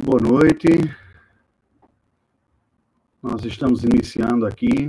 Boa 0.00 0.20
noite. 0.20 0.68
Nós 3.20 3.44
estamos 3.44 3.82
iniciando 3.82 4.46
aqui. 4.46 4.88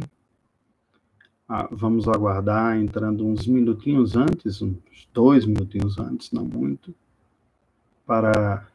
Ah, 1.48 1.68
vamos 1.72 2.08
aguardar 2.08 2.78
entrando 2.78 3.26
uns 3.26 3.48
minutinhos 3.48 4.16
antes, 4.16 4.62
uns 4.62 4.78
dois 5.12 5.48
minutinhos 5.48 5.98
antes, 5.98 6.32
não 6.32 6.46
muito, 6.46 6.94
para 8.06 8.68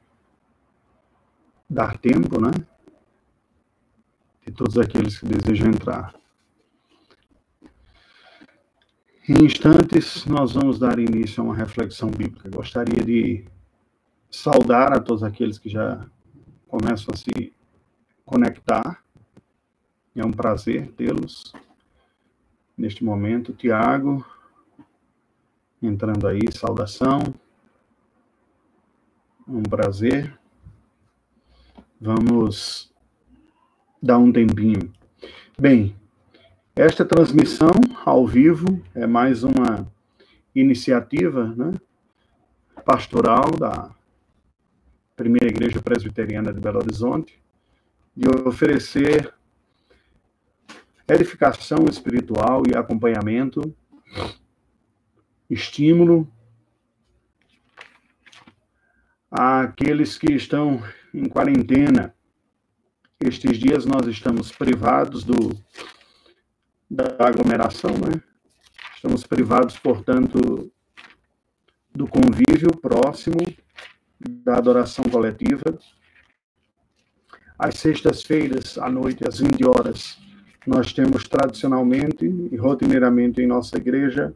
dar 1.70 1.98
tempo, 1.98 2.41
né? 2.41 2.51
De 4.45 4.53
todos 4.53 4.77
aqueles 4.77 5.16
que 5.16 5.27
desejam 5.27 5.69
entrar. 5.69 6.12
Em 9.29 9.45
instantes, 9.45 10.27
nós 10.27 10.53
vamos 10.55 10.80
dar 10.80 10.98
início 10.98 11.41
a 11.41 11.46
uma 11.46 11.55
reflexão 11.55 12.11
bíblica. 12.11 12.51
Gostaria 12.51 13.05
de 13.05 13.45
saudar 14.29 14.93
a 14.93 15.00
todos 15.00 15.22
aqueles 15.22 15.58
que 15.58 15.68
já 15.68 16.04
começam 16.77 17.14
a 17.14 17.17
se 17.17 17.53
conectar. 18.27 19.01
É 20.17 20.25
um 20.25 20.33
prazer 20.33 20.91
tê-los 20.97 21.53
neste 22.77 23.05
momento. 23.05 23.53
Tiago, 23.53 24.27
entrando 25.81 26.27
aí, 26.27 26.41
saudação. 26.50 27.21
Um 29.47 29.63
prazer. 29.63 30.37
Vamos 32.00 32.92
dar 34.03 34.19
um 34.19 34.33
tempinho. 34.33 34.92
Bem, 35.56 35.95
esta 36.75 37.05
transmissão 37.05 37.70
ao 38.05 38.27
vivo 38.27 38.83
é 38.97 39.06
mais 39.06 39.45
uma 39.45 39.86
iniciativa 40.53 41.55
né, 41.56 41.72
pastoral 42.84 43.53
da 43.53 43.95
Primeira 45.17 45.47
Igreja 45.47 45.80
Presbiteriana 45.80 46.52
de 46.52 46.58
Belo 46.58 46.78
Horizonte, 46.78 47.41
de 48.16 48.28
oferecer 48.28 49.33
edificação 51.06 51.84
espiritual 51.88 52.64
e 52.66 52.77
acompanhamento, 52.77 53.75
estímulo 55.48 56.28
àqueles 59.30 60.19
que 60.19 60.33
estão 60.33 60.83
em 61.12 61.28
quarentena. 61.28 62.12
Estes 63.20 63.56
dias 63.56 63.86
nós 63.86 64.08
estamos 64.08 64.50
privados 64.50 65.22
do, 65.22 65.50
da 66.91 67.05
aglomeração, 67.20 67.92
né? 67.92 68.20
Estamos 68.97 69.25
privados, 69.25 69.78
portanto, 69.78 70.72
do 71.94 72.08
convívio 72.08 72.77
próximo 72.81 73.36
da 74.18 74.56
adoração 74.56 75.04
coletiva. 75.04 75.78
Às 77.58 77.76
sextas-feiras, 77.76 78.78
à 78.78 78.88
noite, 78.90 79.26
às 79.26 79.38
20 79.38 79.66
horas, 79.66 80.18
nós 80.66 80.92
temos 80.92 81.28
tradicionalmente 81.28 82.24
e 82.24 82.56
rotineiramente 82.56 83.40
em 83.40 83.46
nossa 83.46 83.76
igreja 83.76 84.34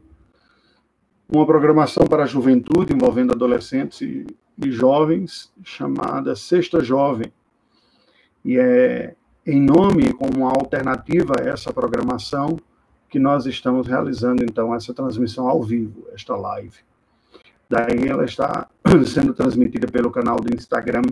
uma 1.27 1.45
programação 1.45 2.07
para 2.07 2.23
a 2.23 2.27
juventude 2.27 2.93
envolvendo 2.93 3.33
adolescentes 3.33 4.01
e, 4.01 4.25
e 4.57 4.71
jovens 4.71 5.51
chamada 5.63 6.35
Sexta 6.35 6.83
Jovem. 6.83 7.31
E 8.43 8.57
é 8.57 9.15
em 9.45 9.59
nome, 9.59 10.13
como 10.13 10.47
alternativa 10.47 11.33
a 11.39 11.49
essa 11.49 11.73
programação, 11.73 12.57
que 13.09 13.17
nós 13.17 13.47
estamos 13.47 13.87
realizando 13.87 14.43
então 14.43 14.75
essa 14.75 14.93
transmissão 14.93 15.47
ao 15.47 15.63
vivo, 15.63 16.07
esta 16.13 16.35
live. 16.35 16.77
Daí 17.69 18.07
ela 18.07 18.25
está 18.25 18.67
sendo 19.05 19.33
transmitida 19.33 19.87
pelo 19.87 20.09
canal 20.09 20.37
do 20.37 20.53
Instagram 20.53 21.03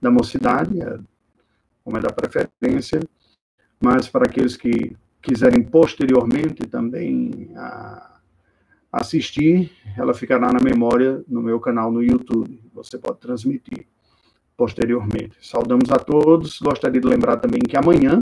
da 0.00 0.10
Mocidade, 0.10 0.80
é, 0.80 0.98
como 1.84 1.98
é 1.98 2.00
da 2.00 2.10
preferência, 2.10 3.00
mas 3.80 4.08
para 4.08 4.26
aqueles 4.26 4.56
que 4.56 4.96
quiserem 5.22 5.62
posteriormente 5.62 6.66
também 6.66 7.52
a, 7.56 8.20
assistir, 8.92 9.70
ela 9.96 10.12
ficará 10.12 10.52
na 10.52 10.60
memória 10.60 11.22
no 11.28 11.40
meu 11.40 11.60
canal 11.60 11.92
no 11.92 12.02
YouTube. 12.02 12.60
Você 12.74 12.98
pode 12.98 13.20
transmitir 13.20 13.86
posteriormente. 14.56 15.36
Saudamos 15.40 15.90
a 15.90 15.96
todos. 15.98 16.58
Gostaria 16.60 17.00
de 17.00 17.06
lembrar 17.06 17.36
também 17.36 17.60
que 17.60 17.76
amanhã, 17.76 18.18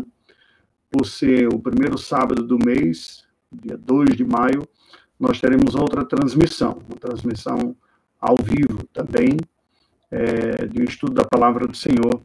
por 0.91 1.06
ser 1.06 1.49
o 1.49 1.59
primeiro 1.59 1.97
sábado 1.97 2.43
do 2.47 2.59
mês, 2.59 3.25
dia 3.50 3.78
2 3.78 4.16
de 4.16 4.25
maio, 4.25 4.69
nós 5.19 5.41
teremos 5.41 5.75
outra 5.75 6.05
transmissão, 6.05 6.81
uma 6.89 6.99
transmissão 6.99 7.77
ao 8.21 8.37
vivo 8.37 8.84
também, 8.93 9.37
é, 10.11 10.67
de 10.67 10.81
um 10.81 10.84
estudo 10.84 11.15
da 11.15 11.25
palavra 11.25 11.67
do 11.67 11.77
Senhor, 11.77 12.23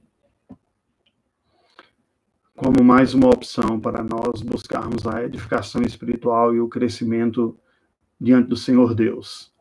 como 2.55 2.83
mais 2.83 3.13
uma 3.13 3.27
opção 3.27 3.79
para 3.79 4.03
nós 4.03 4.41
buscarmos 4.41 5.05
a 5.07 5.23
edificação 5.23 5.81
espiritual 5.81 6.53
e 6.55 6.61
o 6.61 6.69
crescimento 6.69 7.57
diante 8.21 8.47
do 8.47 8.55
Senhor 8.55 8.93
Deus. 8.93 9.51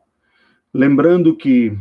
Lembrando 0.73 1.35
que, 1.35 1.77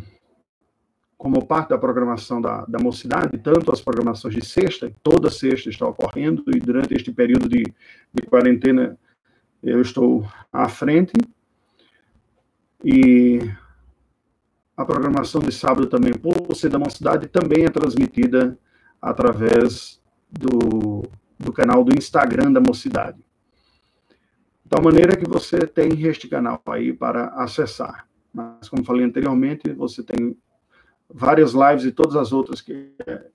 como 1.17 1.47
parte 1.47 1.69
da 1.69 1.79
programação 1.79 2.41
da, 2.41 2.65
da 2.65 2.79
mocidade, 2.79 3.39
tanto 3.39 3.71
as 3.71 3.81
programações 3.81 4.35
de 4.35 4.45
sexta, 4.45 4.93
toda 5.03 5.31
sexta 5.31 5.71
está 5.71 5.87
ocorrendo, 5.87 6.43
e 6.49 6.59
durante 6.59 6.95
este 6.95 7.13
período 7.13 7.49
de, 7.49 7.63
de 8.13 8.23
quarentena 8.23 8.99
eu 9.63 9.81
estou 9.81 10.27
à 10.53 10.69
frente, 10.69 11.13
e 12.85 13.39
a 14.77 14.85
programação 14.85 15.41
de 15.41 15.53
sábado 15.53 15.87
também, 15.87 16.13
por 16.13 16.55
ser 16.57 16.69
da 16.69 16.79
mocidade, 16.79 17.29
também 17.29 17.65
é 17.65 17.71
transmitida 17.71 18.59
através 19.01 20.01
do, 20.31 21.05
do 21.39 21.53
canal 21.53 21.85
do 21.85 21.97
Instagram 21.97 22.53
da 22.53 22.61
mocidade. 22.61 23.19
De 23.19 24.69
tal 24.69 24.83
maneira 24.83 25.17
que 25.17 25.29
você 25.29 25.59
tem 25.67 26.03
este 26.07 26.29
canal 26.29 26.61
aí 26.67 26.93
para 26.93 27.27
acessar. 27.35 28.07
Mas, 28.33 28.69
como 28.69 28.85
falei 28.85 29.05
anteriormente, 29.05 29.71
você 29.73 30.03
tem 30.03 30.37
várias 31.09 31.53
lives 31.53 31.85
e 31.85 31.93
todas 31.93 32.17
as 32.17 32.33
outras 32.33 32.61
que, 32.61 32.93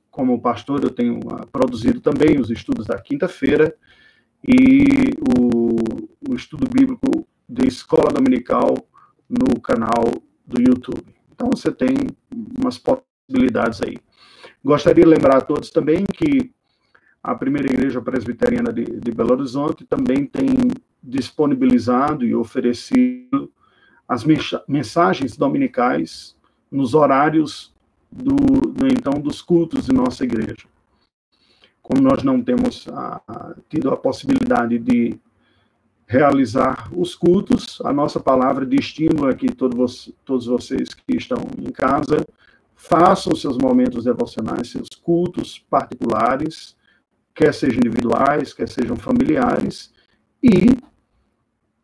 como 0.10 0.42
pastor, 0.42 0.84
eu 0.84 0.90
tenho 0.90 1.20
uh, 1.20 1.46
produzido 1.52 2.02
também 2.02 2.40
os 2.40 2.50
estudos 2.50 2.88
da 2.88 3.00
quinta-feira 3.00 3.76
e 4.44 5.14
o, 5.40 6.32
o 6.32 6.36
estudo 6.36 6.68
bíblico 6.68 7.28
de 7.48 7.68
escola 7.68 8.12
dominical 8.12 8.76
no 9.30 9.60
canal 9.62 10.22
do 10.46 10.62
YouTube. 10.62 11.04
Então 11.34 11.50
você 11.54 11.72
tem 11.72 11.90
umas 12.58 12.78
possibilidades 12.78 13.82
aí. 13.82 13.98
Gostaria 14.64 15.04
de 15.04 15.10
lembrar 15.10 15.38
a 15.38 15.42
todos 15.42 15.70
também 15.70 16.06
que 16.06 16.52
a 17.22 17.36
primeira 17.36 17.68
igreja 17.68 18.02
presbiteriana 18.02 18.72
de, 18.72 18.86
de 18.86 19.12
Belo 19.12 19.34
Horizonte 19.34 19.86
também 19.86 20.26
tem 20.26 20.48
disponibilizado 21.04 22.26
e 22.26 22.34
oferecido 22.34 23.52
as 24.08 24.24
mensagens 24.68 25.36
dominicais 25.36 26.36
nos 26.72 26.94
horários 26.94 27.74
do, 28.12 28.36
do, 28.36 28.88
então 28.88 29.20
dos 29.20 29.42
cultos 29.42 29.86
de 29.86 29.94
nossa 29.94 30.24
igreja. 30.24 30.66
Como 31.82 32.02
nós 32.02 32.24
não 32.24 32.42
temos 32.42 32.88
a, 32.88 33.22
a, 33.28 33.56
tido 33.70 33.90
a 33.90 33.98
possibilidade 33.98 34.80
de 34.80 35.20
realizar 36.08 36.90
os 36.96 37.14
cultos. 37.14 37.80
A 37.84 37.92
nossa 37.92 38.20
palavra 38.20 38.66
de 38.66 38.78
estímulo 38.78 39.30
é 39.30 39.36
que 39.36 39.52
todos, 39.52 40.12
todos 40.24 40.46
vocês 40.46 40.94
que 40.94 41.18
estão 41.18 41.38
em 41.60 41.72
casa 41.72 42.26
façam 42.76 43.36
seus 43.36 43.58
momentos 43.58 44.06
devocionais, 44.06 44.72
seus 44.72 44.88
cultos 45.04 45.60
particulares, 45.70 46.76
quer 47.36 47.54
sejam 47.54 47.80
individuais, 47.80 48.54
quer 48.54 48.70
sejam 48.70 48.96
familiares, 48.96 49.92
e 50.42 50.78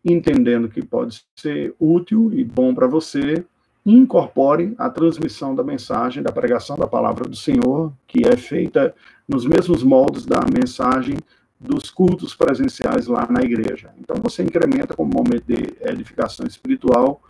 entendendo 0.06 0.69
que 0.69 0.84
pode 0.84 1.23
ser 1.35 1.75
útil 1.79 2.31
e 2.34 2.44
bom 2.44 2.73
para 2.73 2.88
você, 2.88 3.45
incorpore 3.85 4.73
a 4.78 4.90
transmissão 4.90 5.53
da 5.53 5.64
mensagem, 5.64 6.23
da 6.23 6.31
pregação 6.31 6.78
da 6.78 6.87
palavra 6.87 7.28
do 7.28 7.35
Senhor, 7.35 7.91
que 8.08 8.26
é 8.26 8.37
feita 8.37 8.96
nos 9.28 9.46
mesmos 9.46 9.84
moldes 9.84 10.26
da 10.26 10.40
mensagem 10.41 11.17
dos 11.64 11.90
cultos 11.90 12.36
presenciais 12.36 13.08
lá 13.08 13.26
na 13.30 13.42
igreja. 13.42 13.94
Então, 13.98 14.18
você 14.22 14.44
incrementa 14.44 14.96
como 14.96 15.12
momento 15.14 15.46
de 15.48 15.76
edificação 15.82 16.46
espiritual 16.46 17.22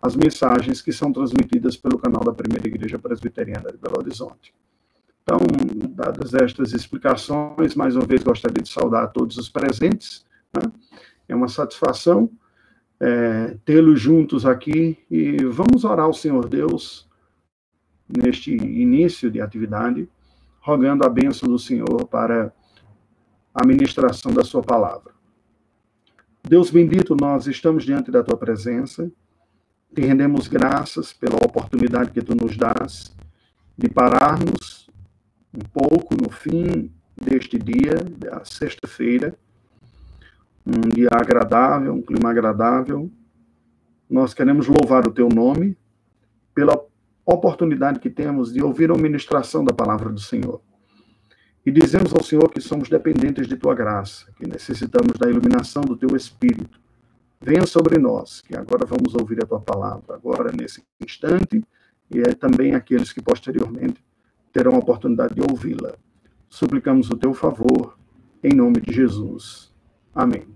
as 0.00 0.16
mensagens 0.16 0.80
que 0.80 0.92
são 0.92 1.12
transmitidas 1.12 1.76
pelo 1.76 1.98
canal 1.98 2.24
da 2.24 2.32
Primeira 2.32 2.66
Igreja 2.66 2.98
Presbiteriana 2.98 3.70
de 3.70 3.76
Belo 3.76 3.98
Horizonte. 3.98 4.54
Então, 5.22 5.38
dadas 5.90 6.32
estas 6.32 6.72
explicações, 6.72 7.74
mais 7.74 7.94
uma 7.94 8.06
vez 8.06 8.22
gostaria 8.22 8.62
de 8.62 8.68
saudar 8.68 9.12
todos 9.12 9.36
os 9.36 9.48
presentes. 9.48 10.24
Né? 10.54 10.62
É 11.28 11.34
uma 11.34 11.48
satisfação 11.48 12.30
é, 12.98 13.56
tê-los 13.64 14.00
juntos 14.00 14.46
aqui 14.46 14.98
e 15.10 15.44
vamos 15.44 15.84
orar 15.84 16.06
ao 16.06 16.14
Senhor 16.14 16.48
Deus 16.48 17.08
neste 18.08 18.52
início 18.52 19.30
de 19.30 19.40
atividade, 19.40 20.08
rogando 20.60 21.04
a 21.04 21.08
bênção 21.08 21.48
do 21.48 21.58
Senhor 21.58 22.06
para 22.06 22.52
a 23.54 23.66
ministração 23.66 24.32
da 24.32 24.44
Sua 24.44 24.62
palavra. 24.62 25.12
Deus 26.42 26.70
bendito, 26.70 27.16
nós 27.20 27.46
estamos 27.46 27.84
diante 27.84 28.10
da 28.10 28.22
Tua 28.22 28.36
presença, 28.36 29.10
te 29.94 30.02
rendemos 30.02 30.48
graças 30.48 31.12
pela 31.12 31.36
oportunidade 31.36 32.10
que 32.10 32.22
Tu 32.22 32.34
nos 32.34 32.56
dás 32.56 33.14
de 33.76 33.88
pararmos 33.88 34.88
um 35.54 35.64
pouco 35.72 36.14
no 36.14 36.30
fim 36.30 36.92
deste 37.20 37.58
dia, 37.58 37.96
da 38.16 38.44
sexta-feira, 38.44 39.36
um 40.66 40.88
dia 40.88 41.08
agradável, 41.12 41.92
um 41.94 42.02
clima 42.02 42.30
agradável. 42.30 43.10
Nós 44.08 44.32
queremos 44.32 44.66
louvar 44.68 45.06
o 45.06 45.12
teu 45.12 45.28
nome 45.28 45.76
pela 46.54 46.80
oportunidade 47.24 47.98
que 47.98 48.10
temos 48.10 48.52
de 48.52 48.62
ouvir 48.62 48.90
a 48.90 48.94
ministração 48.94 49.64
da 49.64 49.74
palavra 49.74 50.10
do 50.10 50.20
Senhor. 50.20 50.60
E 51.64 51.70
dizemos 51.70 52.12
ao 52.14 52.22
Senhor 52.22 52.50
que 52.50 52.60
somos 52.60 52.88
dependentes 52.88 53.46
de 53.46 53.56
tua 53.56 53.74
graça, 53.74 54.32
que 54.36 54.46
necessitamos 54.46 55.18
da 55.18 55.28
iluminação 55.28 55.82
do 55.82 55.96
teu 55.96 56.16
Espírito. 56.16 56.80
Venha 57.40 57.66
sobre 57.66 57.98
nós, 57.98 58.40
que 58.40 58.56
agora 58.56 58.86
vamos 58.86 59.14
ouvir 59.14 59.42
a 59.42 59.46
tua 59.46 59.60
palavra, 59.60 60.14
agora 60.14 60.52
nesse 60.52 60.82
instante, 61.00 61.62
e 62.10 62.20
é 62.20 62.34
também 62.34 62.74
aqueles 62.74 63.12
que 63.12 63.22
posteriormente 63.22 64.02
terão 64.52 64.74
a 64.74 64.78
oportunidade 64.78 65.34
de 65.34 65.42
ouvi-la. 65.42 65.94
Suplicamos 66.48 67.10
o 67.10 67.16
teu 67.16 67.32
favor, 67.32 67.96
em 68.42 68.54
nome 68.54 68.80
de 68.80 68.92
Jesus. 68.92 69.72
Amém. 70.14 70.46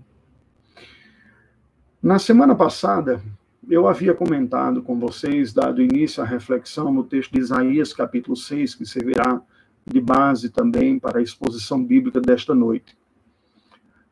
Na 2.01 2.19
semana 2.19 2.53
passada, 2.53 3.21
eu 3.69 3.87
havia 3.87 4.13
comentado 4.13 4.83
com 4.83 4.99
vocês, 4.99 5.53
dado 5.53 5.81
início 5.81 6.21
à 6.21 6.25
reflexão 6.25 6.91
no 6.91 7.03
texto 7.03 7.31
de 7.31 7.39
Isaías, 7.39 7.93
capítulo 7.93 8.35
6, 8.35 8.75
que 8.75 8.85
servirá 8.85 9.41
de 9.85 10.01
base 10.01 10.49
também 10.49 10.97
para 10.97 11.19
a 11.19 11.21
exposição 11.21 11.83
bíblica 11.83 12.19
desta 12.19 12.55
noite. 12.55 12.97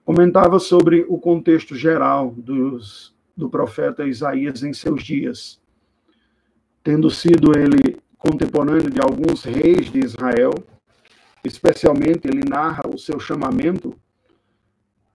Comentava 0.06 0.60
sobre 0.60 1.06
o 1.08 1.18
contexto 1.18 1.76
geral 1.76 2.32
dos, 2.32 3.16
do 3.36 3.50
profeta 3.50 4.06
Isaías 4.06 4.62
em 4.62 4.74
seus 4.74 5.04
dias, 5.04 5.60
tendo 6.84 7.10
sido 7.10 7.58
ele 7.58 7.98
contemporâneo 8.18 8.90
de 8.90 9.02
alguns 9.02 9.44
reis 9.44 9.92
de 9.92 10.00
Israel, 10.00 10.52
especialmente 11.44 12.28
ele 12.28 12.48
narra 12.48 12.84
o 12.88 12.98
seu 12.98 13.20
chamamento 13.20 13.96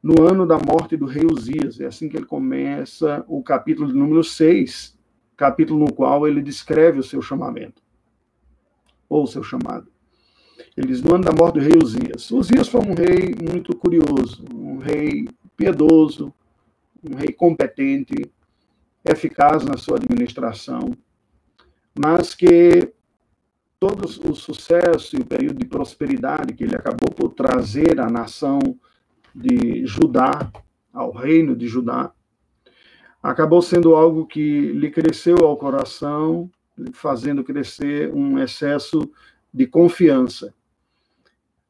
no 0.03 0.27
ano 0.27 0.47
da 0.47 0.59
morte 0.59 0.97
do 0.97 1.07
rei 1.07 1.25
Uzias. 1.25 1.81
É 1.81 1.87
assim 1.87 2.09
que 2.09 2.17
ele 2.17 2.27
começa 2.27 3.25
o 3.29 3.43
capítulo 3.43 3.93
número 3.93 4.25
6, 4.25 4.99
capítulo 5.37 5.85
no 5.85 5.93
qual 5.93 6.27
ele 6.27 6.43
descreve 6.43 6.99
o 6.99 7.03
seu 7.03 7.23
chamamento, 7.23 7.83
ou 9.09 9.25
o 9.25 9.27
seu 9.27 9.43
chamado. 9.43 9.91
Ele 10.77 10.89
diz, 10.89 11.03
no 11.03 11.15
ano 11.15 11.25
da 11.25 11.33
morte 11.33 11.55
do 11.55 11.61
rei 11.61 11.79
Uzias. 11.83 12.31
Uzias 12.31 12.69
foi 12.69 12.81
um 12.81 12.95
rei 12.95 13.35
muito 13.41 13.77
curioso, 13.77 14.45
um 14.53 14.79
rei 14.79 15.29
piedoso, 15.57 16.33
um 17.03 17.17
rei 17.17 17.33
competente, 17.33 18.31
eficaz 19.05 19.65
na 19.65 19.77
sua 19.77 19.97
administração, 19.97 20.91
mas 21.99 22.35
que 22.35 22.93
todo 23.79 24.05
o 24.05 24.35
sucesso 24.35 25.17
e 25.17 25.21
o 25.21 25.25
período 25.25 25.59
de 25.59 25.67
prosperidade 25.67 26.53
que 26.53 26.65
ele 26.65 26.77
acabou 26.77 27.11
por 27.15 27.33
trazer 27.33 28.01
à 28.01 28.11
nação 28.11 28.59
de 29.35 29.87
Judá, 29.87 30.51
ao 30.93 31.13
reino 31.13 31.55
de 31.55 31.69
Judá, 31.69 32.13
acabou 33.23 33.63
sendo 33.63 33.95
algo 33.95 34.27
que 34.27 34.73
lhe 34.73 34.91
cresceu 34.91 35.39
ao 35.45 35.57
coração, 35.57 36.51
fazendo 36.93 37.45
crescer 37.45 38.13
um 38.13 38.39
excesso 38.39 39.11
de 39.53 39.67
confiança. 39.67 40.55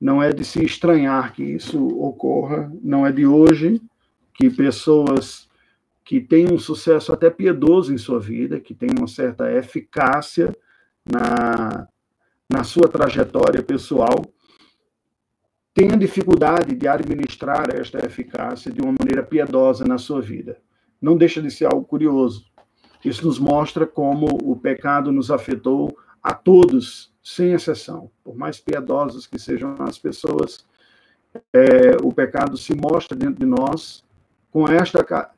Não 0.01 0.23
é 0.23 0.33
de 0.33 0.45
se 0.45 0.65
estranhar 0.65 1.33
que 1.33 1.43
isso 1.43 1.87
ocorra, 1.99 2.73
não 2.83 3.07
é 3.07 3.13
de 3.13 3.27
hoje 3.27 3.81
que 4.33 4.49
pessoas 4.49 5.49
que 6.05 6.21
têm 6.21 6.51
um 6.53 6.59
sucesso 6.59 7.13
até 7.13 7.29
piedoso 7.29 7.93
em 7.93 7.99
sua 7.99 8.19
vida, 8.19 8.61
que 8.61 8.75
têm 8.75 8.89
uma 8.97 9.09
certa 9.09 9.53
eficácia 9.53 10.57
na, 11.05 11.89
na 12.49 12.65
sua 12.65 12.89
trajetória 12.89 13.63
pessoal, 13.63 14.25
tenha 15.75 15.97
dificuldade 15.97 16.75
de 16.75 16.89
administrar 16.89 17.75
esta 17.75 18.05
eficácia 18.05 18.73
de 18.73 18.81
uma 18.81 18.95
maneira 18.99 19.23
piedosa 19.23 19.85
na 19.85 19.99
sua 19.99 20.21
vida. 20.21 20.59
Não 21.01 21.17
deixa 21.17 21.43
de 21.43 21.51
ser 21.51 21.67
algo 21.67 21.85
curioso. 21.85 22.47
Isso 23.05 23.27
nos 23.27 23.39
mostra 23.39 23.87
como 23.87 24.27
o 24.43 24.57
pecado 24.57 25.13
nos 25.13 25.31
afetou 25.31 25.97
a 26.23 26.33
todos, 26.35 27.13
sem 27.29 27.53
exceção. 27.53 28.11
Por 28.25 28.35
mais 28.37 28.59
piedosas 28.59 29.27
que 29.27 29.39
sejam 29.39 29.77
as 29.81 29.99
pessoas, 29.99 30.65
é, 31.53 31.97
o 32.03 32.11
pecado 32.11 32.57
se 32.57 32.75
mostra 32.75 33.15
dentro 33.15 33.41
de 33.41 33.47
nós 33.47 34.03
com 34.51 34.67
esta 34.67 35.31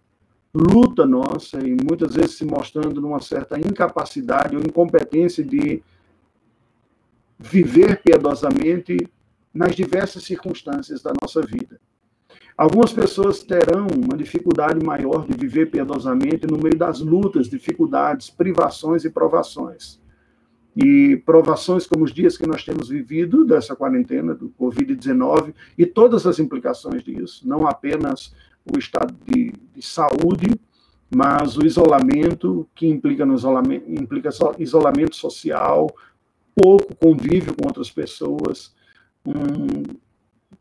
luta 0.55 1.05
nossa 1.05 1.59
e 1.59 1.75
muitas 1.75 2.15
vezes 2.15 2.37
se 2.37 2.45
mostrando 2.45 3.01
numa 3.01 3.21
certa 3.21 3.59
incapacidade 3.59 4.55
ou 4.55 4.63
incompetência 4.63 5.45
de 5.45 5.83
viver 7.37 8.01
piedosamente 8.03 8.97
nas 9.53 9.75
diversas 9.75 10.23
circunstâncias 10.23 11.03
da 11.03 11.13
nossa 11.21 11.43
vida. 11.43 11.81
Algumas 12.57 12.93
pessoas 12.93 13.43
terão 13.43 13.89
uma 13.89 14.17
dificuldade 14.17 14.85
maior 14.85 15.27
de 15.27 15.37
viver 15.37 15.71
piedosamente 15.71 16.47
no 16.47 16.57
meio 16.57 16.77
das 16.77 17.01
lutas, 17.01 17.49
dificuldades, 17.49 18.31
privações 18.31 19.05
e 19.05 19.11
provações. 19.11 20.00
E 20.83 21.17
provações 21.27 21.87
como 21.87 22.05
os 22.05 22.13
dias 22.13 22.39
que 22.39 22.47
nós 22.47 22.65
temos 22.65 22.89
vivido 22.89 23.45
dessa 23.45 23.77
quarentena, 23.77 24.35
do 24.35 24.53
Covid-19, 24.59 25.53
e 25.77 25.85
todas 25.85 26.27
as 26.27 26.39
implicações 26.39 27.03
disso, 27.03 27.47
não 27.47 27.67
apenas 27.67 28.33
o 28.65 28.79
estado 28.79 29.15
de, 29.27 29.53
de 29.75 29.83
saúde, 29.83 30.49
mas 31.15 31.57
o 31.57 31.67
isolamento, 31.67 32.69
que 32.75 32.87
implica, 32.87 33.27
no 33.27 33.35
isolamento, 33.35 33.91
implica 33.91 34.31
isolamento 34.59 35.17
social, 35.17 35.89
pouco 36.55 36.95
convívio 36.95 37.55
com 37.55 37.67
outras 37.67 37.91
pessoas, 37.91 38.73
um, 39.27 39.83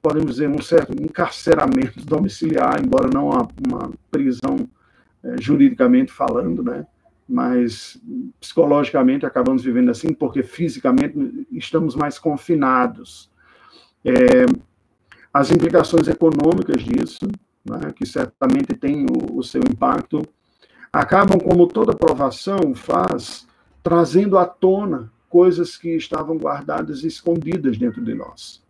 podemos 0.01 0.31
dizer, 0.31 0.50
um 0.50 0.62
certo 0.62 0.92
encarceramento 1.01 2.04
domiciliar, 2.06 2.81
embora 2.83 3.10
não 3.13 3.30
uma, 3.30 3.48
uma 3.68 3.92
prisão 4.10 4.57
é, 5.24 5.36
juridicamente 5.39 6.12
falando, 6.12 6.63
né? 6.63 6.86
Mas 7.30 8.02
psicologicamente 8.40 9.24
acabamos 9.24 9.64
vivendo 9.64 9.92
assim, 9.92 10.14
porque 10.14 10.42
fisicamente 10.42 11.48
estamos 11.52 11.96
mais 11.96 12.18
confinados. 12.18 13.30
É, 14.04 14.46
as 15.31 15.52
implicações 15.52 16.08
econômicas 16.08 16.81
disso, 16.81 17.28
né, 17.64 17.94
que 17.96 18.06
certamente 18.06 18.74
tem 18.74 19.06
o, 19.06 19.38
o 19.38 19.44
seu 19.44 19.62
impacto, 19.62 20.24
acabam, 20.92 21.40
como 21.40 21.68
toda 21.68 21.96
provação 21.96 22.74
faz, 22.74 23.48
trazendo 23.84 24.36
à 24.36 24.46
tona 24.46 25.12
coisas 25.30 25.78
que 25.78 25.95
estavam 25.95 26.36
guardadas 26.36 27.04
e 27.04 27.07
escondidas 27.07 27.78
dentro 27.78 28.04
de 28.04 28.16
nós. 28.16 28.64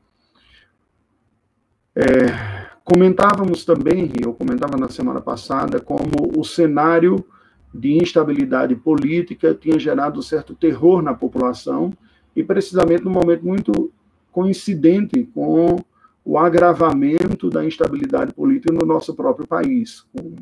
É, 1.96 2.68
comentávamos 2.84 3.64
também, 3.64 4.12
eu 4.22 4.34
comentava 4.34 4.78
na 4.78 4.90
semana 4.90 5.22
passada, 5.22 5.80
como 5.80 6.38
o 6.38 6.44
cenário 6.44 7.26
de 7.74 7.94
instabilidade 7.94 8.76
política 8.76 9.54
tinha 9.54 9.80
gerado 9.80 10.24
certo 10.24 10.56
terror 10.56 11.02
na 11.02 11.14
população, 11.14 11.94
e 12.36 12.44
precisamente 12.44 13.04
num 13.04 13.12
momento 13.12 13.46
muito 13.46 13.92
coincidente 14.32 15.24
com 15.34 15.84
o 16.24 16.38
agravamento 16.38 17.50
da 17.50 17.66
instabilidade 17.66 18.34
política 18.34 18.74
no 18.74 18.86
nosso 18.86 19.14
próprio 19.16 19.48
país, 19.48 20.06
com 20.14 20.36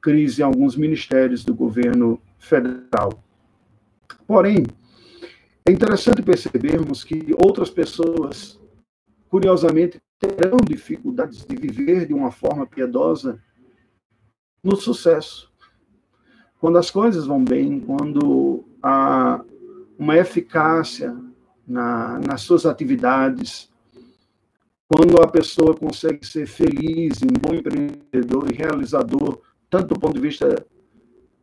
crise 0.00 0.40
em 0.40 0.44
alguns 0.44 0.76
ministérios 0.76 1.44
do 1.44 1.54
governo 1.54 2.20
federal. 2.38 3.22
Porém, 4.26 4.64
é 5.66 5.72
interessante 5.72 6.22
percebermos 6.22 7.04
que 7.04 7.34
outras 7.44 7.68
pessoas, 7.68 8.58
curiosamente, 9.28 10.00
terão 10.18 10.56
dificuldades 10.56 11.44
de 11.44 11.56
viver 11.56 12.06
de 12.06 12.14
uma 12.14 12.30
forma 12.30 12.66
piedosa 12.66 13.38
no 14.62 14.76
sucesso. 14.76 15.52
Quando 16.60 16.78
as 16.78 16.90
coisas 16.90 17.26
vão 17.26 17.44
bem, 17.44 17.80
quando 17.80 18.64
há 18.82 19.40
uma 19.98 20.16
eficácia 20.16 21.16
na, 21.66 22.18
nas 22.18 22.40
suas 22.42 22.66
atividades, 22.66 23.70
quando 24.88 25.22
a 25.22 25.28
pessoa 25.28 25.76
consegue 25.76 26.26
ser 26.26 26.46
feliz, 26.46 27.22
um 27.22 27.26
bom 27.26 27.54
empreendedor 27.54 28.50
e 28.50 28.56
realizador, 28.56 29.40
tanto 29.68 29.94
do 29.94 30.00
ponto 30.00 30.14
de 30.14 30.20
vista 30.20 30.66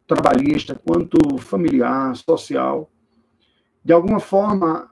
trabalhista 0.08 0.76
quanto 0.76 1.38
familiar, 1.38 2.16
social, 2.16 2.90
de 3.84 3.94
alguma 3.94 4.20
forma, 4.20 4.90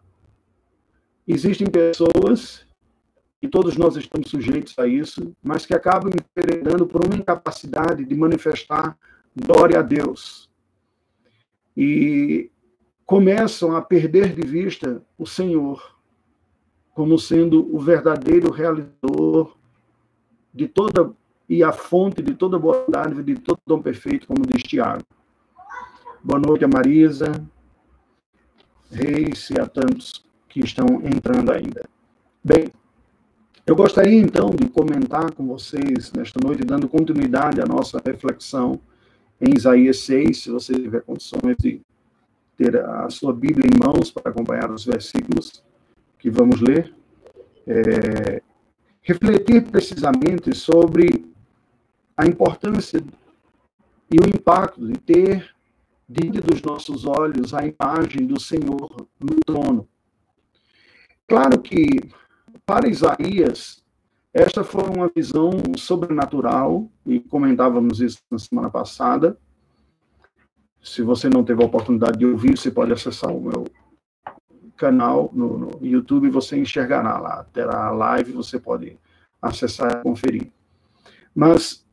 existem 1.28 1.68
pessoas, 1.68 2.66
e 3.42 3.48
todos 3.48 3.76
nós 3.76 3.96
estamos 3.98 4.30
sujeitos 4.30 4.78
a 4.78 4.88
isso, 4.88 5.36
mas 5.44 5.66
que 5.66 5.74
acabam 5.74 6.12
enveredando 6.14 6.86
por 6.86 7.06
uma 7.06 7.16
incapacidade 7.16 8.06
de 8.06 8.16
manifestar 8.16 8.98
glória 9.36 9.80
a 9.80 9.82
Deus. 9.82 10.50
E 11.76 12.52
começam 13.06 13.76
a 13.76 13.82
perder 13.82 14.34
de 14.34 14.46
vista 14.46 15.04
o 15.18 15.26
Senhor 15.26 15.94
como 16.94 17.18
sendo 17.18 17.76
o 17.76 17.80
verdadeiro 17.80 18.52
realizador 18.52 19.58
de 20.54 20.68
toda 20.68 21.12
e 21.50 21.64
a 21.64 21.72
fonte 21.72 22.22
de 22.22 22.34
toda 22.36 22.60
bondade, 22.60 23.22
de 23.24 23.36
todo 23.36 23.60
dom 23.66 23.82
perfeito, 23.82 24.28
como 24.28 24.46
diz 24.46 24.64
Tiago. 24.64 25.04
Boa 26.24 26.40
noite, 26.40 26.66
Marisa, 26.66 27.32
reis 28.92 29.50
e 29.50 29.60
a 29.60 29.66
tantos 29.66 30.24
que 30.48 30.60
estão 30.62 30.86
entrando 31.04 31.52
ainda. 31.52 31.84
Bem, 32.44 32.70
eu 33.66 33.76
gostaria 33.76 34.20
então 34.20 34.52
de 34.52 34.70
comentar 34.70 35.32
com 35.34 35.48
vocês 35.48 36.12
nesta 36.14 36.40
noite, 36.44 36.64
dando 36.64 36.88
continuidade 36.88 37.60
à 37.60 37.66
nossa 37.66 38.02
reflexão 38.06 38.80
em 39.42 39.56
Isaías 39.56 40.00
6, 40.00 40.44
se 40.44 40.50
você 40.50 40.74
tiver 40.74 41.02
condições 41.02 41.56
de 41.60 41.82
ter 42.56 42.78
a 42.78 43.10
sua 43.10 43.34
Bíblia 43.34 43.68
em 43.68 43.86
mãos 43.86 44.12
para 44.12 44.32
acompanhar 44.32 44.72
os 44.72 44.86
versículos 44.86 45.64
que 46.20 46.30
vamos 46.30 46.62
ler. 46.62 46.94
É, 47.66 48.42
refletir 49.04 49.64
precisamente 49.70 50.56
sobre 50.56 51.26
a 52.16 52.26
importância 52.26 53.04
e 54.10 54.16
o 54.16 54.28
impacto 54.28 54.86
de 54.86 54.98
ter 55.00 55.54
diante 56.08 56.40
dos 56.40 56.62
nossos 56.62 57.06
olhos 57.06 57.54
a 57.54 57.62
imagem 57.62 58.26
do 58.26 58.40
Senhor 58.40 59.08
no 59.20 59.36
trono. 59.46 59.88
Claro 61.28 61.60
que, 61.62 61.86
para 62.66 62.88
Isaías, 62.88 63.83
esta 64.34 64.64
foi 64.64 64.84
uma 64.84 65.12
visão 65.16 65.52
sobrenatural, 65.78 66.90
e 67.06 67.20
comentávamos 67.20 68.02
isso 68.02 68.20
na 68.32 68.40
semana 68.40 68.70
passada. 68.70 69.38
Se 70.82 71.04
você 71.04 71.30
não 71.30 71.44
teve 71.44 71.62
a 71.62 71.66
oportunidade 71.66 72.18
de 72.18 72.26
ouvir, 72.26 72.58
você 72.58 72.72
pode 72.72 72.92
acessar 72.92 73.32
o 73.32 73.40
meu 73.40 73.66
canal 74.76 75.30
no, 75.34 75.58
no 75.58 75.86
YouTube, 75.86 76.30
você 76.30 76.58
enxergará 76.58 77.20
lá. 77.20 77.46
Terá 77.54 77.86
a 77.86 77.92
live, 77.92 78.32
você 78.32 78.60
pode 78.60 78.98
acessar 79.42 80.00
e 80.00 80.04
conferir. 80.04 80.52
Mas 81.34 81.86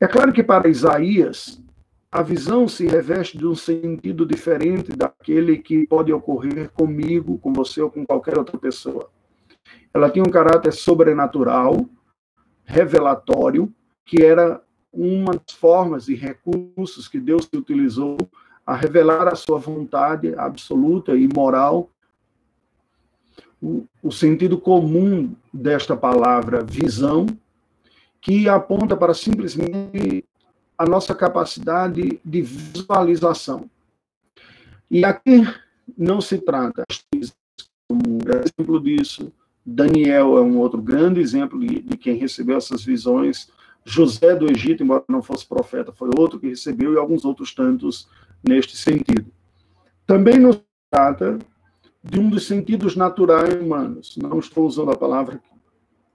é 0.00 0.08
claro 0.08 0.32
que 0.32 0.42
para 0.42 0.68
Isaías, 0.68 1.62
a 2.10 2.22
visão 2.22 2.66
se 2.66 2.86
reveste 2.86 3.36
de 3.36 3.46
um 3.46 3.54
sentido 3.54 4.24
diferente 4.24 4.92
daquele 4.92 5.58
que 5.58 5.86
pode 5.86 6.12
ocorrer 6.12 6.70
comigo, 6.70 7.38
com 7.38 7.52
você 7.52 7.82
ou 7.82 7.90
com 7.90 8.04
qualquer 8.06 8.38
outra 8.38 8.56
pessoa. 8.56 9.10
Ela 9.94 10.10
tinha 10.10 10.24
um 10.24 10.30
caráter 10.30 10.72
sobrenatural, 10.72 11.88
revelatório, 12.64 13.72
que 14.04 14.24
era 14.24 14.60
uma 14.92 15.34
das 15.34 15.56
formas 15.56 16.08
e 16.08 16.14
recursos 16.16 17.06
que 17.06 17.20
Deus 17.20 17.48
utilizou 17.54 18.18
a 18.66 18.74
revelar 18.74 19.28
a 19.28 19.36
sua 19.36 19.58
vontade 19.58 20.34
absoluta 20.36 21.14
e 21.14 21.28
moral. 21.32 21.90
O, 23.62 23.86
o 24.02 24.10
sentido 24.10 24.58
comum 24.58 25.34
desta 25.52 25.96
palavra 25.96 26.64
visão 26.64 27.26
que 28.20 28.48
aponta 28.48 28.96
para 28.96 29.14
simplesmente 29.14 30.24
a 30.76 30.84
nossa 30.86 31.14
capacidade 31.14 32.20
de 32.24 32.42
visualização. 32.42 33.70
E 34.90 35.04
aqui 35.04 35.42
não 35.96 36.20
se 36.20 36.38
trata, 36.38 36.84
como 37.88 38.02
um 38.06 38.18
exemplo 38.42 38.80
disso, 38.82 39.32
Daniel 39.64 40.38
é 40.38 40.42
um 40.42 40.58
outro 40.58 40.80
grande 40.80 41.20
exemplo 41.20 41.58
de, 41.58 41.80
de, 41.80 41.96
quem 41.96 42.16
recebeu 42.16 42.56
essas 42.56 42.84
visões. 42.84 43.50
José 43.84 44.34
do 44.34 44.50
Egito, 44.50 44.82
embora 44.82 45.04
não 45.08 45.22
fosse 45.22 45.46
profeta, 45.46 45.92
foi 45.92 46.10
outro 46.16 46.38
que 46.38 46.48
recebeu, 46.48 46.94
e 46.94 46.98
alguns 46.98 47.24
outros 47.24 47.54
tantos 47.54 48.08
neste 48.42 48.76
sentido. 48.76 49.26
Também 50.06 50.38
não 50.38 50.52
se 50.52 50.62
trata 50.90 51.38
de 52.02 52.18
um 52.18 52.28
dos 52.28 52.46
sentidos 52.46 52.96
naturais 52.96 53.54
humanos, 53.54 54.16
não 54.16 54.38
estou 54.38 54.66
usando 54.66 54.90
a 54.90 54.96
palavra 54.96 55.36
aqui 55.36 55.54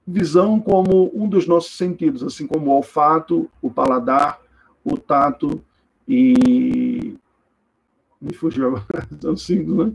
visão 0.10 0.60
como 0.60 1.12
um 1.14 1.30
dos 1.30 1.48
nossos 1.48 1.78
sentidos, 1.78 2.24
assim 2.24 2.48
como 2.48 2.72
o 2.72 2.74
olfato, 2.74 3.50
o 3.62 3.70
paladar, 3.70 4.40
o 4.84 4.98
tato 4.98 5.62
e. 6.08 7.16
Me 8.20 8.34
fugiu 8.34 8.68
agora, 8.68 9.08
são 9.22 9.38
cinco, 9.38 9.86
né? 9.86 9.94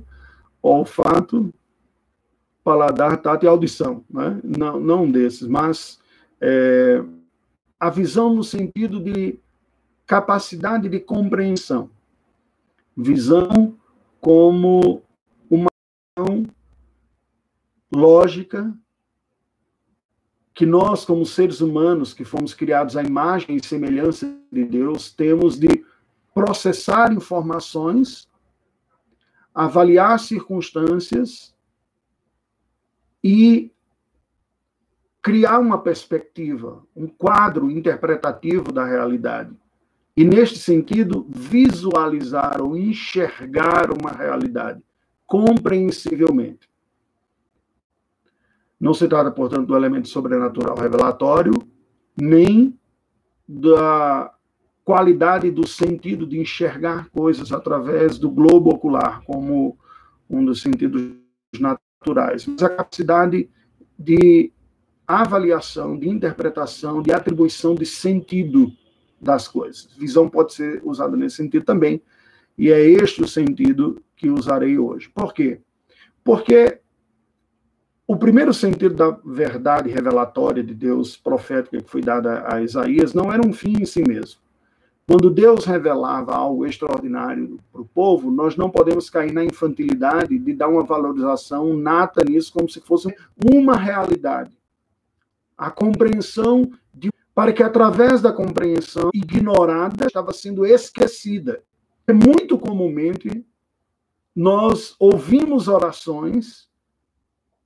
Olfato, 0.63 1.53
paladar, 2.65 3.19
tato 3.19 3.45
e 3.45 3.47
audição, 3.47 4.03
né? 4.11 4.41
Não, 4.43 4.81
não 4.81 5.11
desses, 5.11 5.47
mas 5.47 6.01
é, 6.41 7.05
a 7.79 7.91
visão 7.91 8.35
no 8.35 8.43
sentido 8.43 8.99
de 8.99 9.39
capacidade 10.07 10.89
de 10.89 10.99
compreensão. 10.99 11.91
Visão 12.97 13.77
como 14.21 15.03
uma 15.51 15.69
lógica 17.95 18.75
que 20.55 20.65
nós, 20.65 21.05
como 21.05 21.27
seres 21.27 21.61
humanos, 21.61 22.15
que 22.15 22.25
fomos 22.25 22.55
criados 22.55 22.97
à 22.97 23.03
imagem 23.03 23.57
e 23.57 23.67
semelhança 23.67 24.35
de 24.51 24.65
Deus, 24.65 25.13
temos 25.13 25.59
de 25.59 25.85
processar 26.33 27.13
informações, 27.13 28.29
avaliar 29.53 30.19
circunstâncias 30.19 31.54
e 33.25 33.73
criar 35.23 35.59
uma 35.59 35.79
perspectiva, 35.79 36.85
um 36.95 37.07
quadro 37.07 37.71
interpretativo 37.71 38.71
da 38.71 38.85
realidade. 38.85 39.57
E, 40.15 40.23
neste 40.23 40.59
sentido, 40.59 41.27
visualizar 41.31 42.61
ou 42.61 42.77
enxergar 42.77 43.91
uma 43.91 44.13
realidade 44.13 44.83
compreensivelmente. 45.27 46.69
Não 48.79 48.93
se 48.93 49.09
trata, 49.09 49.31
portanto, 49.31 49.69
do 49.69 49.75
elemento 49.75 50.09
sobrenatural 50.09 50.77
revelatório, 50.77 51.55
nem 52.15 52.79
da 53.49 54.31
qualidade 54.85 55.51
do 55.51 55.67
sentido 55.67 56.27
de 56.27 56.39
enxergar 56.39 57.09
coisas 57.09 57.51
através 57.51 58.19
do 58.19 58.31
globo 58.31 58.71
ocular, 58.71 59.23
como 59.25 59.79
um 60.29 60.45
dos 60.45 60.61
sentidos 60.61 61.15
mas 62.47 62.63
a 62.63 62.69
capacidade 62.69 63.49
de 63.99 64.53
avaliação, 65.07 65.99
de 65.99 66.09
interpretação, 66.09 67.03
de 67.03 67.13
atribuição 67.13 67.75
de 67.75 67.87
sentido 67.87 68.73
das 69.21 69.49
coisas. 69.49 69.89
Visão 69.97 70.29
pode 70.29 70.55
ser 70.55 70.81
usada 70.85 71.17
nesse 71.17 71.37
sentido 71.37 71.65
também, 71.65 72.03
e 72.57 72.71
é 72.71 72.81
este 72.81 73.23
o 73.23 73.29
sentido 73.29 74.03
que 74.17 74.31
usarei 74.31 74.79
hoje. 74.79 75.09
Por 75.09 75.33
quê? 75.35 75.61
Porque 76.23 76.81
o 78.07 78.17
primeiro 78.17 78.53
sentido 78.53 78.95
da 78.95 79.11
verdade 79.25 79.91
revelatória 79.91 80.63
de 80.63 80.75
Deus 80.75 81.17
profética 81.17 81.83
que 81.83 81.91
foi 81.91 82.03
dada 82.03 82.45
a 82.47 82.63
Isaías 82.63 83.15
não 83.15 83.33
era 83.33 83.47
um 83.47 83.53
fim 83.53 83.81
em 83.81 83.87
si 83.87 84.03
mesmo. 84.07 84.44
Quando 85.07 85.29
Deus 85.29 85.67
revelava 85.67 86.35
algo 86.35 86.65
extraordinário 86.65 87.59
para 87.71 87.83
o 87.83 87.85
povo, 87.85 88.31
nós 88.31 88.57
não 88.57 88.71
podemos 88.71 89.11
cair 89.11 89.33
na 89.33 89.45
infantilidade 89.45 90.39
de 90.39 90.55
dar 90.55 90.69
uma 90.69 90.83
valorização 90.83 91.75
nata 91.75 92.25
nisso 92.25 92.53
como 92.53 92.69
se 92.71 92.81
fosse 92.81 93.15
uma 93.55 93.77
realidade. 93.77 94.57
A 95.57 95.71
compreensão 95.71 96.71
de 96.93 97.11
para 97.35 97.53
que 97.53 97.63
através 97.63 98.23
da 98.23 98.33
compreensão 98.33 99.11
ignorada 99.13 100.07
estava 100.07 100.33
sendo 100.33 100.65
esquecida. 100.65 101.63
Muito 102.09 102.57
comumente 102.57 103.45
nós 104.35 104.95
ouvimos 104.99 105.69
orações 105.69 106.69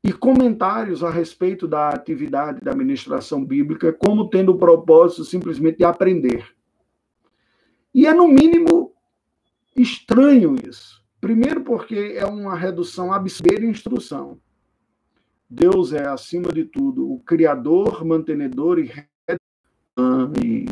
e 0.02 0.12
comentários 0.12 1.04
a 1.04 1.10
respeito 1.10 1.68
da 1.68 1.90
atividade 1.90 2.60
da 2.60 2.72
administração 2.72 3.44
bíblica 3.44 3.92
como 3.92 4.28
tendo 4.28 4.52
o 4.52 4.58
propósito 4.58 5.24
simplesmente 5.24 5.78
de 5.78 5.84
aprender. 5.84 6.57
E 7.98 8.06
é, 8.06 8.14
no 8.14 8.28
mínimo, 8.28 8.92
estranho 9.74 10.54
isso. 10.54 11.02
Primeiro, 11.20 11.62
porque 11.62 12.14
é 12.16 12.24
uma 12.24 12.54
redução 12.54 13.12
absurda 13.12 13.58
de 13.58 13.66
instrução. 13.66 14.38
Deus 15.50 15.92
é, 15.92 16.06
acima 16.06 16.52
de 16.52 16.64
tudo, 16.64 17.12
o 17.12 17.18
criador, 17.18 18.04
mantenedor 18.04 18.78
e, 18.78 18.92
e 20.40 20.64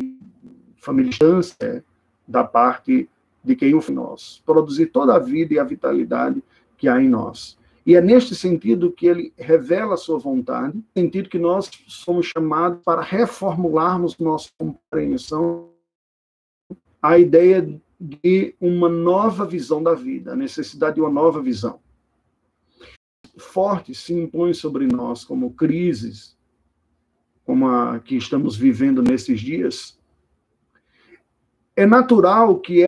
da 2.25 2.45
parte 2.45 3.09
de 3.43 3.55
quem 3.57 3.75
o 3.75 3.83
nós. 3.91 4.41
Produzir 4.45 4.85
toda 4.85 5.13
a 5.13 5.19
vida 5.19 5.53
e 5.53 5.59
a 5.59 5.65
vitalidade 5.65 6.41
que 6.77 6.87
há 6.87 7.01
em 7.01 7.09
nós. 7.09 7.57
E 7.85 7.93
é 7.93 8.01
neste 8.01 8.35
sentido 8.35 8.89
que 8.89 9.05
ele 9.05 9.33
revela 9.37 9.95
a 9.95 9.97
sua 9.97 10.17
vontade, 10.17 10.77
no 10.77 10.85
sentido 10.95 11.27
que 11.27 11.37
nós 11.37 11.69
somos 11.89 12.27
chamados 12.27 12.79
para 12.85 13.01
reformularmos 13.01 14.17
nossa 14.17 14.49
compreensão, 14.57 15.75
a 17.07 17.17
ideia 17.17 17.79
de 17.99 18.55
uma 18.59 18.89
nova 18.89 19.45
visão 19.45 19.81
da 19.81 19.93
vida, 19.93 20.33
a 20.33 20.35
necessidade 20.35 20.95
de 20.95 21.01
uma 21.01 21.09
nova 21.09 21.41
visão. 21.41 21.79
Forte 23.37 23.95
se 23.95 24.13
impõe 24.13 24.53
sobre 24.53 24.87
nós 24.87 25.23
como 25.23 25.53
crises, 25.53 26.37
como 27.45 27.69
a 27.69 27.99
que 27.99 28.17
estamos 28.17 28.57
vivendo 28.57 29.01
nesses 29.01 29.39
dias. 29.39 29.97
É 31.77 31.85
natural 31.85 32.59
que 32.59 32.85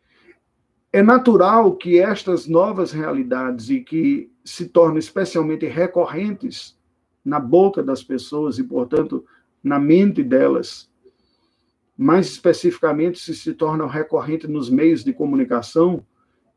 é 0.91 1.03
natural 1.03 1.75
que 1.75 1.99
estas 1.99 2.45
novas 2.47 2.91
realidades 2.91 3.69
e 3.69 3.79
que 3.79 4.29
se 4.43 4.67
tornam 4.67 4.97
especialmente 4.97 5.65
recorrentes 5.65 6.77
na 7.23 7.39
boca 7.39 7.81
das 7.81 8.03
pessoas 8.03 8.57
e, 8.57 8.63
portanto, 8.63 9.23
na 9.63 9.79
mente 9.79 10.23
delas, 10.23 10.88
mais 12.01 12.27
especificamente 12.27 13.19
se 13.19 13.35
se 13.35 13.53
tornam 13.53 13.85
recorrentes 13.85 14.49
nos 14.49 14.69
meios 14.69 15.03
de 15.03 15.11
comunicação, 15.11 16.01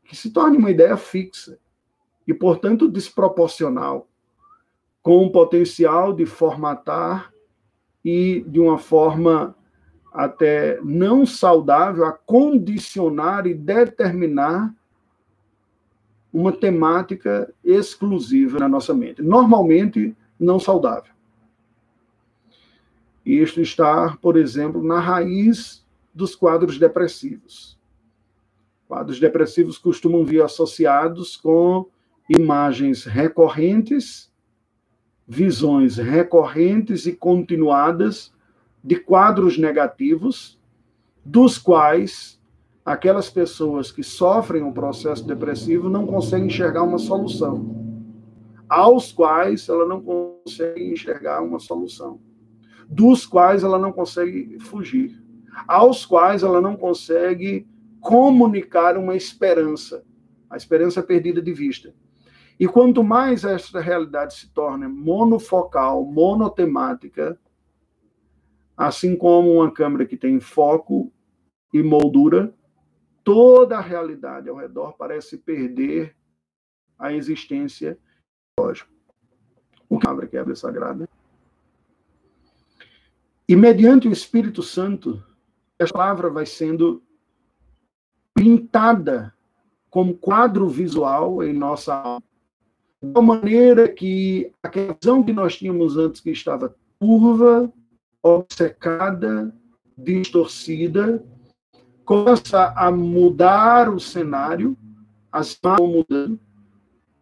que 0.05 0.15
se 0.15 0.31
torne 0.31 0.55
uma 0.55 0.71
ideia 0.71 0.95
fixa. 0.95 1.59
e, 2.25 2.33
portanto, 2.33 2.87
desproporcional, 2.87 4.07
com 5.01 5.25
o 5.25 5.29
potencial 5.29 6.13
de 6.13 6.25
formatar 6.25 7.33
e, 8.05 8.45
de 8.47 8.61
uma 8.61 8.77
forma 8.77 9.53
até 10.13 10.79
não 10.81 11.25
saudável, 11.25 12.05
a 12.05 12.13
condicionar 12.13 13.45
e 13.45 13.53
determinar 13.53 14.73
uma 16.31 16.53
temática 16.53 17.53
exclusiva 17.61 18.59
na 18.59 18.69
nossa 18.69 18.93
mente, 18.93 19.21
normalmente 19.21 20.15
não 20.39 20.57
saudável. 20.57 21.12
E 23.25 23.39
isto 23.39 23.61
está, 23.61 24.17
por 24.21 24.37
exemplo, 24.37 24.83
na 24.83 24.99
raiz 24.99 25.85
dos 26.13 26.35
quadros 26.35 26.77
depressivos. 26.77 27.77
Quadros 28.87 29.19
depressivos 29.19 29.77
costumam 29.77 30.23
vir 30.23 30.43
associados 30.43 31.37
com 31.37 31.87
imagens 32.29 33.05
recorrentes, 33.05 34.31
visões 35.27 35.97
recorrentes 35.97 37.05
e 37.05 37.13
continuadas 37.13 38.33
de 38.83 38.97
quadros 38.97 39.57
negativos, 39.57 40.59
dos 41.23 41.57
quais 41.57 42.39
aquelas 42.85 43.29
pessoas 43.29 43.91
que 43.91 44.03
sofrem 44.03 44.61
um 44.61 44.73
processo 44.73 45.25
depressivo 45.25 45.89
não 45.89 46.05
conseguem 46.05 46.47
enxergar 46.47 46.83
uma 46.83 46.97
solução, 46.97 48.03
aos 48.67 49.11
quais 49.11 49.69
ela 49.69 49.87
não 49.87 50.01
consegue 50.01 50.91
enxergar 50.91 51.41
uma 51.41 51.59
solução, 51.59 52.19
dos 52.93 53.25
quais 53.25 53.63
ela 53.63 53.79
não 53.79 53.91
consegue 53.91 54.59
fugir, 54.59 55.21
aos 55.67 56.05
quais 56.05 56.43
ela 56.43 56.61
não 56.61 56.75
consegue 56.75 57.67
comunicar 57.99 58.97
uma 58.97 59.15
esperança, 59.15 60.03
a 60.49 60.57
esperança 60.57 61.01
perdida 61.01 61.41
de 61.41 61.53
vista. 61.53 61.93
E 62.59 62.67
quanto 62.67 63.03
mais 63.03 63.43
esta 63.43 63.79
realidade 63.79 64.35
se 64.35 64.53
torna 64.53 64.87
monofocal, 64.87 66.05
monotemática, 66.05 67.39
Assim 68.75 69.15
como 69.15 69.53
uma 69.53 69.71
câmera 69.71 70.05
que 70.05 70.17
tem 70.17 70.39
foco 70.39 71.11
e 71.71 71.83
moldura, 71.83 72.53
toda 73.23 73.77
a 73.77 73.81
realidade 73.81 74.49
ao 74.49 74.55
redor 74.55 74.93
parece 74.97 75.37
perder 75.37 76.15
a 76.97 77.13
existência 77.13 77.97
lógica. 78.59 78.91
O 79.87 79.99
câmera 79.99 80.27
quebra 80.27 80.55
sagrada. 80.55 81.07
E 83.53 83.55
mediante 83.55 84.07
o 84.07 84.11
Espírito 84.11 84.63
Santo, 84.63 85.23
essa 85.77 85.93
palavra 85.93 86.27
vai 86.27 86.43
sendo 86.43 87.03
pintada 88.33 89.31
como 89.91 90.17
quadro 90.17 90.67
visual 90.67 91.43
em 91.43 91.53
nossa 91.53 91.93
alma, 91.93 92.23
de 92.99 93.21
maneira 93.21 93.87
que 93.87 94.51
a 94.63 94.69
visão 94.69 95.21
que 95.21 95.31
nós 95.31 95.55
tínhamos 95.55 95.97
antes 95.97 96.19
que 96.19 96.31
estava 96.31 96.75
curva, 96.99 97.71
obcecada, 98.23 99.55
distorcida, 99.95 101.23
começa 102.03 102.73
a 102.75 102.89
mudar 102.89 103.87
o 103.87 103.99
cenário, 103.99 104.75
as 105.31 105.55
vão 105.61 105.85
mudando, 105.85 106.39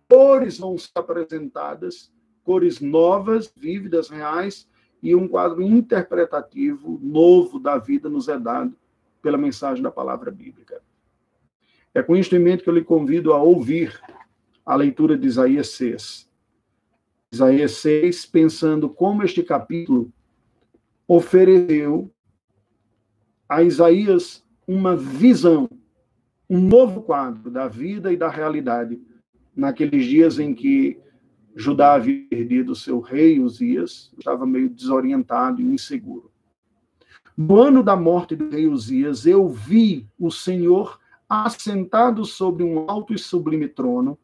cores 0.09 0.57
vão 0.57 0.77
ser 0.77 0.91
apresentadas, 0.95 2.09
cores 2.41 2.79
novas, 2.79 3.51
vívidas, 3.53 4.07
reais, 4.07 4.65
e 5.01 5.15
um 5.15 5.27
quadro 5.27 5.61
interpretativo 5.61 6.99
novo 7.01 7.59
da 7.59 7.77
vida 7.77 8.09
nos 8.09 8.27
é 8.27 8.37
dado 8.37 8.75
pela 9.21 9.37
mensagem 9.37 9.81
da 9.81 9.91
palavra 9.91 10.31
bíblica. 10.31 10.81
É 11.93 12.01
com 12.01 12.15
isto 12.15 12.35
em 12.35 12.39
mente 12.39 12.63
que 12.63 12.69
eu 12.69 12.73
lhe 12.73 12.83
convido 12.83 13.33
a 13.33 13.41
ouvir 13.41 13.99
a 14.65 14.75
leitura 14.75 15.17
de 15.17 15.27
Isaías 15.27 15.69
6. 15.69 16.29
Isaías 17.33 17.71
6, 17.73 18.25
pensando 18.25 18.89
como 18.89 19.23
este 19.23 19.43
capítulo 19.43 20.11
ofereceu 21.07 22.11
a 23.47 23.61
Isaías 23.63 24.45
uma 24.67 24.95
visão, 24.95 25.69
um 26.49 26.59
novo 26.59 27.01
quadro 27.01 27.49
da 27.49 27.67
vida 27.67 28.13
e 28.13 28.17
da 28.17 28.29
realidade 28.29 29.01
naqueles 29.55 30.05
dias 30.05 30.39
em 30.39 30.53
que 30.53 30.97
Judá 31.55 31.93
havia 31.93 32.25
perdido 32.29 32.75
seu 32.75 32.99
rei 32.99 33.39
Uzias, 33.39 34.11
estava 34.17 34.45
meio 34.45 34.69
desorientado 34.69 35.61
e 35.61 35.65
inseguro. 35.65 36.31
No 37.35 37.57
ano 37.59 37.83
da 37.83 37.95
morte 37.95 38.35
do 38.35 38.49
rei 38.49 38.67
Uzias, 38.67 39.25
eu 39.25 39.49
vi 39.49 40.07
o 40.19 40.31
Senhor 40.31 40.99
assentado 41.27 42.25
sobre 42.25 42.63
um 42.63 42.89
alto 42.89 43.13
e 43.13 43.17
sublime 43.17 43.67
trono, 43.67 44.17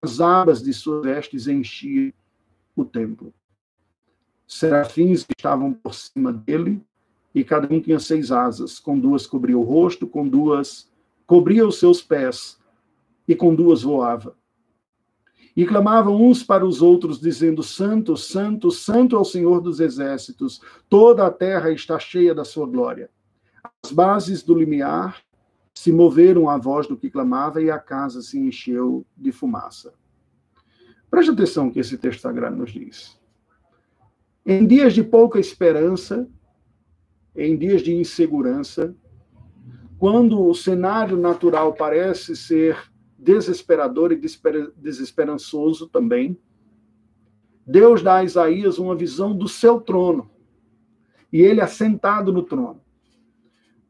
as 0.00 0.20
abas 0.20 0.62
de 0.62 0.72
suas 0.72 1.04
vestes 1.04 1.46
enchiam 1.46 2.12
o 2.76 2.84
templo 2.84 3.34
serafins 4.48 5.26
estavam 5.28 5.74
por 5.74 5.94
cima 5.94 6.32
dele, 6.32 6.82
e 7.34 7.44
cada 7.44 7.72
um 7.72 7.78
tinha 7.78 8.00
seis 8.00 8.32
asas, 8.32 8.80
com 8.80 8.98
duas 8.98 9.26
cobria 9.26 9.56
o 9.56 9.62
rosto, 9.62 10.06
com 10.06 10.26
duas 10.26 10.90
cobria 11.26 11.66
os 11.66 11.78
seus 11.78 12.00
pés, 12.00 12.58
e 13.28 13.36
com 13.36 13.54
duas 13.54 13.82
voava. 13.82 14.34
E 15.58 15.66
clamavam 15.66 16.14
uns 16.22 16.44
para 16.44 16.64
os 16.64 16.80
outros, 16.80 17.20
dizendo: 17.20 17.64
Santo, 17.64 18.16
Santo, 18.16 18.70
Santo 18.70 19.16
é 19.16 19.18
o 19.18 19.24
Senhor 19.24 19.60
dos 19.60 19.80
exércitos, 19.80 20.60
toda 20.88 21.26
a 21.26 21.32
terra 21.32 21.72
está 21.72 21.98
cheia 21.98 22.32
da 22.32 22.44
sua 22.44 22.64
glória. 22.64 23.10
As 23.84 23.90
bases 23.90 24.44
do 24.44 24.54
limiar 24.54 25.20
se 25.74 25.90
moveram 25.90 26.48
à 26.48 26.56
voz 26.56 26.86
do 26.86 26.96
que 26.96 27.10
clamava, 27.10 27.60
e 27.60 27.72
a 27.72 27.78
casa 27.80 28.22
se 28.22 28.38
encheu 28.38 29.04
de 29.16 29.32
fumaça. 29.32 29.92
Preste 31.10 31.32
atenção 31.32 31.66
no 31.66 31.72
que 31.72 31.80
esse 31.80 31.98
texto 31.98 32.20
sagrado 32.20 32.54
nos 32.54 32.70
diz. 32.70 33.18
Em 34.46 34.64
dias 34.64 34.94
de 34.94 35.02
pouca 35.02 35.40
esperança, 35.40 36.30
em 37.34 37.58
dias 37.58 37.82
de 37.82 37.92
insegurança, 37.92 38.94
quando 39.98 40.40
o 40.40 40.54
cenário 40.54 41.16
natural 41.16 41.74
parece 41.74 42.36
ser 42.36 42.78
desesperador 43.18 44.12
e 44.12 44.20
desesperançoso 44.76 45.88
também, 45.88 46.38
Deus 47.66 48.02
dá 48.02 48.18
a 48.18 48.24
Isaías 48.24 48.78
uma 48.78 48.94
visão 48.94 49.36
do 49.36 49.48
seu 49.48 49.80
trono. 49.80 50.30
E 51.32 51.40
ele 51.40 51.60
assentado 51.60 52.32
no 52.32 52.42
trono. 52.42 52.80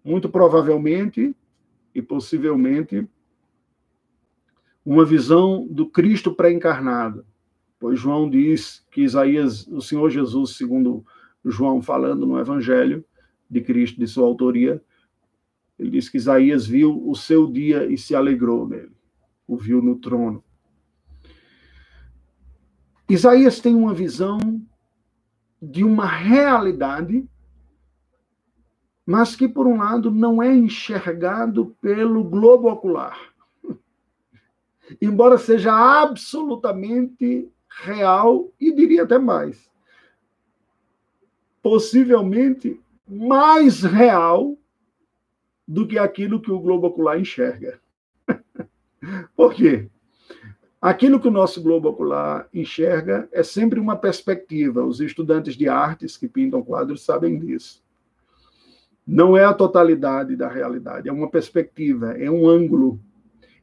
Muito 0.03 0.29
provavelmente 0.29 1.37
e 1.95 2.03
possivelmente 2.03 3.07
uma 4.85 5.05
visão 5.05 5.67
do 5.69 5.87
Cristo 5.89 6.35
pré-encarnado, 6.35 7.25
Pois 7.79 8.01
João 8.01 8.29
diz 8.29 8.85
que 8.91 9.03
Isaías, 9.03 9.67
o 9.69 9.81
Senhor 9.81 10.11
Jesus, 10.11 10.57
segundo 10.57 11.05
João 11.45 11.81
falando 11.81 12.27
no 12.27 12.39
Evangelho 12.39 13.05
de 13.49 13.61
Cristo, 13.61 14.01
de 14.01 14.07
sua 14.07 14.27
autoria, 14.27 14.83
ele 15.79 15.91
diz 15.91 16.09
que 16.09 16.17
Isaías 16.17 16.67
viu 16.67 17.09
o 17.09 17.15
seu 17.15 17.47
dia 17.47 17.87
e 17.87 17.97
se 17.97 18.17
alegrou 18.17 18.69
nele, 18.69 18.91
o 19.49 19.57
viu 19.57 19.83
no 19.83 19.97
trono. 19.97 20.45
Isaías 23.09 23.59
tem 23.59 23.75
uma 23.75 23.95
visão 23.95 24.39
de 25.61 25.83
uma 25.83 26.07
realidade, 26.07 27.27
mas 29.07 29.35
que, 29.35 29.49
por 29.49 29.67
um 29.67 29.79
lado, 29.79 30.11
não 30.11 30.43
é 30.43 30.55
enxergado 30.55 31.75
pelo 31.81 32.23
globo 32.23 32.71
ocular. 32.71 33.19
Embora 35.01 35.39
seja 35.39 35.73
absolutamente 35.73 37.51
real 37.67 38.53
e 38.61 38.71
diria 38.71 39.05
até 39.05 39.19
mais. 39.19 39.71
Possivelmente 41.63 42.79
mais 43.07 43.83
real 43.83 44.57
do 45.67 45.89
que 45.89 45.99
aquilo 45.99 46.41
que 46.41 46.51
o 46.51 46.61
globo 46.61 46.89
ocular 46.89 47.19
enxerga. 47.19 47.81
Por 49.37 49.55
quê? 49.55 49.89
Aquilo 50.81 51.19
que 51.19 51.29
o 51.29 51.33
nosso 51.33 51.63
globo 51.63 51.89
ocular 51.89 52.49
enxerga 52.55 53.29
é 53.33 53.43
sempre 53.43 53.81
uma 53.81 53.97
perspectiva. 53.97 54.85
Os 54.85 55.01
estudantes 55.01 55.55
de 55.55 55.69
artes 55.69 56.17
que 56.17 56.29
pintam 56.29 56.63
quadros 56.63 57.05
sabem 57.05 57.39
disso. 57.39 57.83
Não 59.07 59.37
é 59.37 59.45
a 59.45 59.55
totalidade 59.55 60.37
da 60.37 60.49
realidade, 60.49 61.09
é 61.09 61.13
uma 61.13 61.31
perspectiva, 61.31 62.13
é 62.13 62.31
um 62.31 62.47
ângulo 62.47 63.01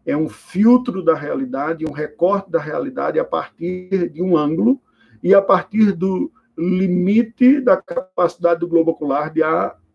é 0.06 0.16
um 0.16 0.30
filtro 0.30 1.04
da 1.04 1.16
realidade, 1.16 1.86
um 1.86 1.92
recorte 1.92 2.52
da 2.52 2.60
realidade 2.60 3.20
a 3.20 3.26
partir 3.26 4.10
de 4.10 4.22
um 4.22 4.38
ângulo 4.38 4.80
e 5.24 5.34
a 5.34 5.42
partir 5.42 5.92
do 5.94 6.32
limite 6.56 7.60
da 7.60 7.76
capacidade 7.76 8.60
do 8.60 8.68
globo 8.68 8.92
ocular 8.92 9.34
de 9.34 9.42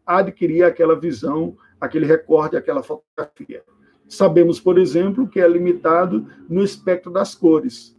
adquirir 0.04 0.64
aquela 0.64 0.98
visão, 0.98 1.56
aquele 1.80 2.04
recorte, 2.04 2.56
aquela 2.56 2.82
fotografia. 2.82 3.62
Sabemos, 4.10 4.58
por 4.58 4.76
exemplo, 4.76 5.28
que 5.28 5.38
é 5.38 5.46
limitado 5.46 6.26
no 6.48 6.64
espectro 6.64 7.12
das 7.12 7.32
cores. 7.32 7.96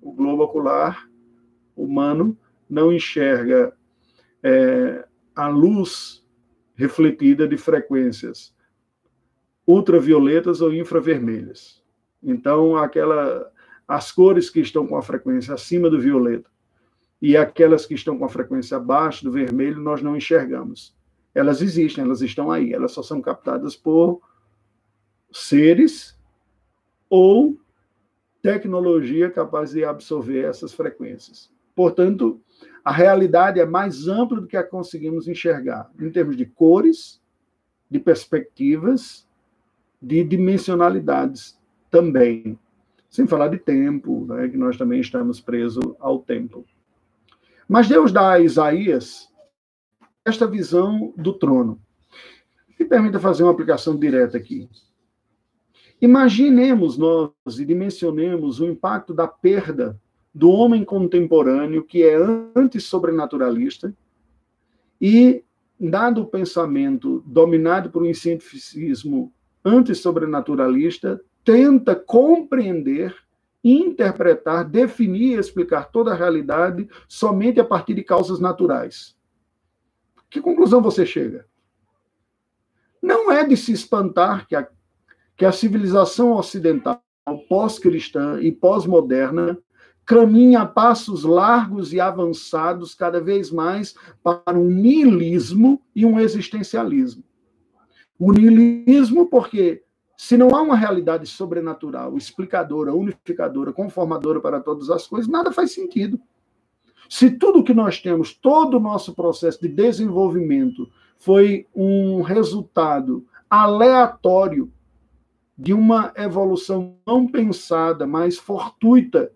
O 0.00 0.12
globo 0.12 0.44
ocular 0.44 1.10
humano 1.76 2.38
não 2.68 2.92
enxerga 2.92 3.76
é, 4.44 5.04
a 5.34 5.48
luz 5.48 6.24
refletida 6.76 7.48
de 7.48 7.56
frequências 7.56 8.54
ultravioletas 9.66 10.60
ou 10.60 10.72
infravermelhas. 10.72 11.82
Então, 12.22 12.76
aquela 12.76 13.50
as 13.88 14.12
cores 14.12 14.48
que 14.48 14.60
estão 14.60 14.86
com 14.86 14.96
a 14.96 15.02
frequência 15.02 15.52
acima 15.52 15.90
do 15.90 16.00
violeta 16.00 16.48
e 17.20 17.36
aquelas 17.36 17.84
que 17.84 17.94
estão 17.94 18.16
com 18.16 18.24
a 18.24 18.28
frequência 18.28 18.76
abaixo 18.76 19.24
do 19.24 19.32
vermelho, 19.32 19.80
nós 19.80 20.00
não 20.00 20.16
enxergamos. 20.16 20.96
Elas 21.34 21.60
existem, 21.60 22.04
elas 22.04 22.22
estão 22.22 22.52
aí, 22.52 22.72
elas 22.72 22.92
só 22.92 23.02
são 23.02 23.20
captadas 23.20 23.74
por 23.74 24.22
seres 25.32 26.18
ou 27.08 27.58
tecnologia 28.42 29.30
capaz 29.30 29.72
de 29.72 29.84
absorver 29.84 30.44
essas 30.44 30.72
frequências. 30.72 31.50
Portanto, 31.74 32.40
a 32.84 32.92
realidade 32.92 33.60
é 33.60 33.66
mais 33.66 34.08
ampla 34.08 34.40
do 34.40 34.46
que 34.46 34.56
a 34.56 34.64
conseguimos 34.64 35.28
enxergar, 35.28 35.90
em 35.98 36.10
termos 36.10 36.36
de 36.36 36.46
cores, 36.46 37.20
de 37.90 37.98
perspectivas, 37.98 39.26
de 40.00 40.24
dimensionalidades 40.24 41.58
também. 41.90 42.58
Sem 43.10 43.26
falar 43.26 43.48
de 43.48 43.58
tempo, 43.58 44.24
né, 44.26 44.48
que 44.48 44.56
nós 44.56 44.76
também 44.76 45.00
estamos 45.00 45.40
presos 45.40 45.84
ao 45.98 46.20
tempo. 46.20 46.64
Mas 47.68 47.88
Deus 47.88 48.12
dá 48.12 48.32
a 48.32 48.40
Isaías 48.40 49.28
esta 50.24 50.46
visão 50.46 51.12
do 51.16 51.32
trono. 51.32 51.80
Me 52.78 52.86
permita 52.86 53.18
fazer 53.18 53.42
uma 53.42 53.52
aplicação 53.52 53.98
direta 53.98 54.36
aqui. 54.36 54.68
Imaginemos 56.00 56.96
nós 56.96 57.58
e 57.58 57.64
dimensionemos 57.64 58.58
o 58.58 58.66
impacto 58.66 59.12
da 59.12 59.28
perda 59.28 60.00
do 60.34 60.50
homem 60.50 60.84
contemporâneo, 60.84 61.84
que 61.84 62.02
é 62.02 62.16
anti-sobrenaturalista, 62.56 63.94
e, 65.00 65.44
dado 65.78 66.22
o 66.22 66.26
pensamento 66.26 67.22
dominado 67.26 67.90
por 67.90 68.02
um 68.02 68.14
cientificismo 68.14 69.32
anti-sobrenaturalista, 69.64 71.20
tenta 71.44 71.94
compreender, 71.94 73.14
interpretar, 73.62 74.64
definir 74.64 75.36
e 75.36 75.40
explicar 75.40 75.90
toda 75.90 76.12
a 76.12 76.16
realidade 76.16 76.88
somente 77.08 77.60
a 77.60 77.64
partir 77.64 77.94
de 77.94 78.04
causas 78.04 78.40
naturais. 78.40 79.16
Que 80.30 80.40
conclusão 80.40 80.80
você 80.80 81.04
chega? 81.04 81.46
Não 83.02 83.32
é 83.32 83.44
de 83.44 83.56
se 83.56 83.72
espantar 83.72 84.46
que 84.46 84.54
a, 84.54 84.68
que 85.40 85.46
a 85.46 85.52
civilização 85.52 86.32
ocidental 86.34 87.02
pós-cristã 87.48 88.38
e 88.42 88.52
pós-moderna 88.52 89.56
caminha 90.04 90.60
a 90.60 90.66
passos 90.66 91.24
largos 91.24 91.94
e 91.94 91.98
avançados 91.98 92.94
cada 92.94 93.22
vez 93.22 93.50
mais 93.50 93.94
para 94.22 94.58
um 94.58 94.66
niilismo 94.66 95.80
e 95.96 96.04
um 96.04 96.20
existencialismo. 96.20 97.24
O 98.18 98.32
niilismo 98.32 99.30
porque 99.30 99.82
se 100.14 100.36
não 100.36 100.54
há 100.54 100.60
uma 100.60 100.76
realidade 100.76 101.26
sobrenatural, 101.26 102.18
explicadora, 102.18 102.92
unificadora, 102.92 103.72
conformadora 103.72 104.42
para 104.42 104.60
todas 104.60 104.90
as 104.90 105.06
coisas, 105.06 105.26
nada 105.26 105.50
faz 105.50 105.72
sentido. 105.72 106.20
Se 107.08 107.30
tudo 107.30 107.64
que 107.64 107.72
nós 107.72 107.98
temos, 107.98 108.34
todo 108.34 108.76
o 108.76 108.80
nosso 108.80 109.14
processo 109.14 109.58
de 109.62 109.68
desenvolvimento 109.68 110.86
foi 111.18 111.66
um 111.74 112.20
resultado 112.20 113.24
aleatório 113.48 114.70
de 115.60 115.74
uma 115.74 116.10
evolução 116.16 116.96
não 117.06 117.26
pensada, 117.26 118.06
mas 118.06 118.38
fortuita, 118.38 119.30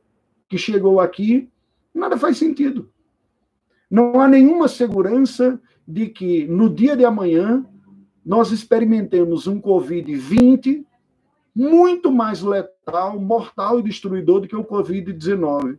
que 0.48 0.56
chegou 0.56 0.98
aqui, 0.98 1.50
nada 1.94 2.16
faz 2.16 2.38
sentido. 2.38 2.90
Não 3.90 4.18
há 4.18 4.26
nenhuma 4.26 4.66
segurança 4.66 5.60
de 5.86 6.06
que 6.06 6.46
no 6.46 6.70
dia 6.70 6.96
de 6.96 7.04
amanhã 7.04 7.66
nós 8.24 8.52
experimentemos 8.52 9.46
um 9.46 9.60
Covid-20 9.60 10.86
muito 11.54 12.10
mais 12.10 12.40
letal, 12.40 13.20
mortal 13.20 13.78
e 13.78 13.82
destruidor 13.82 14.40
do 14.40 14.48
que 14.48 14.56
o 14.56 14.64
Covid-19. 14.64 15.78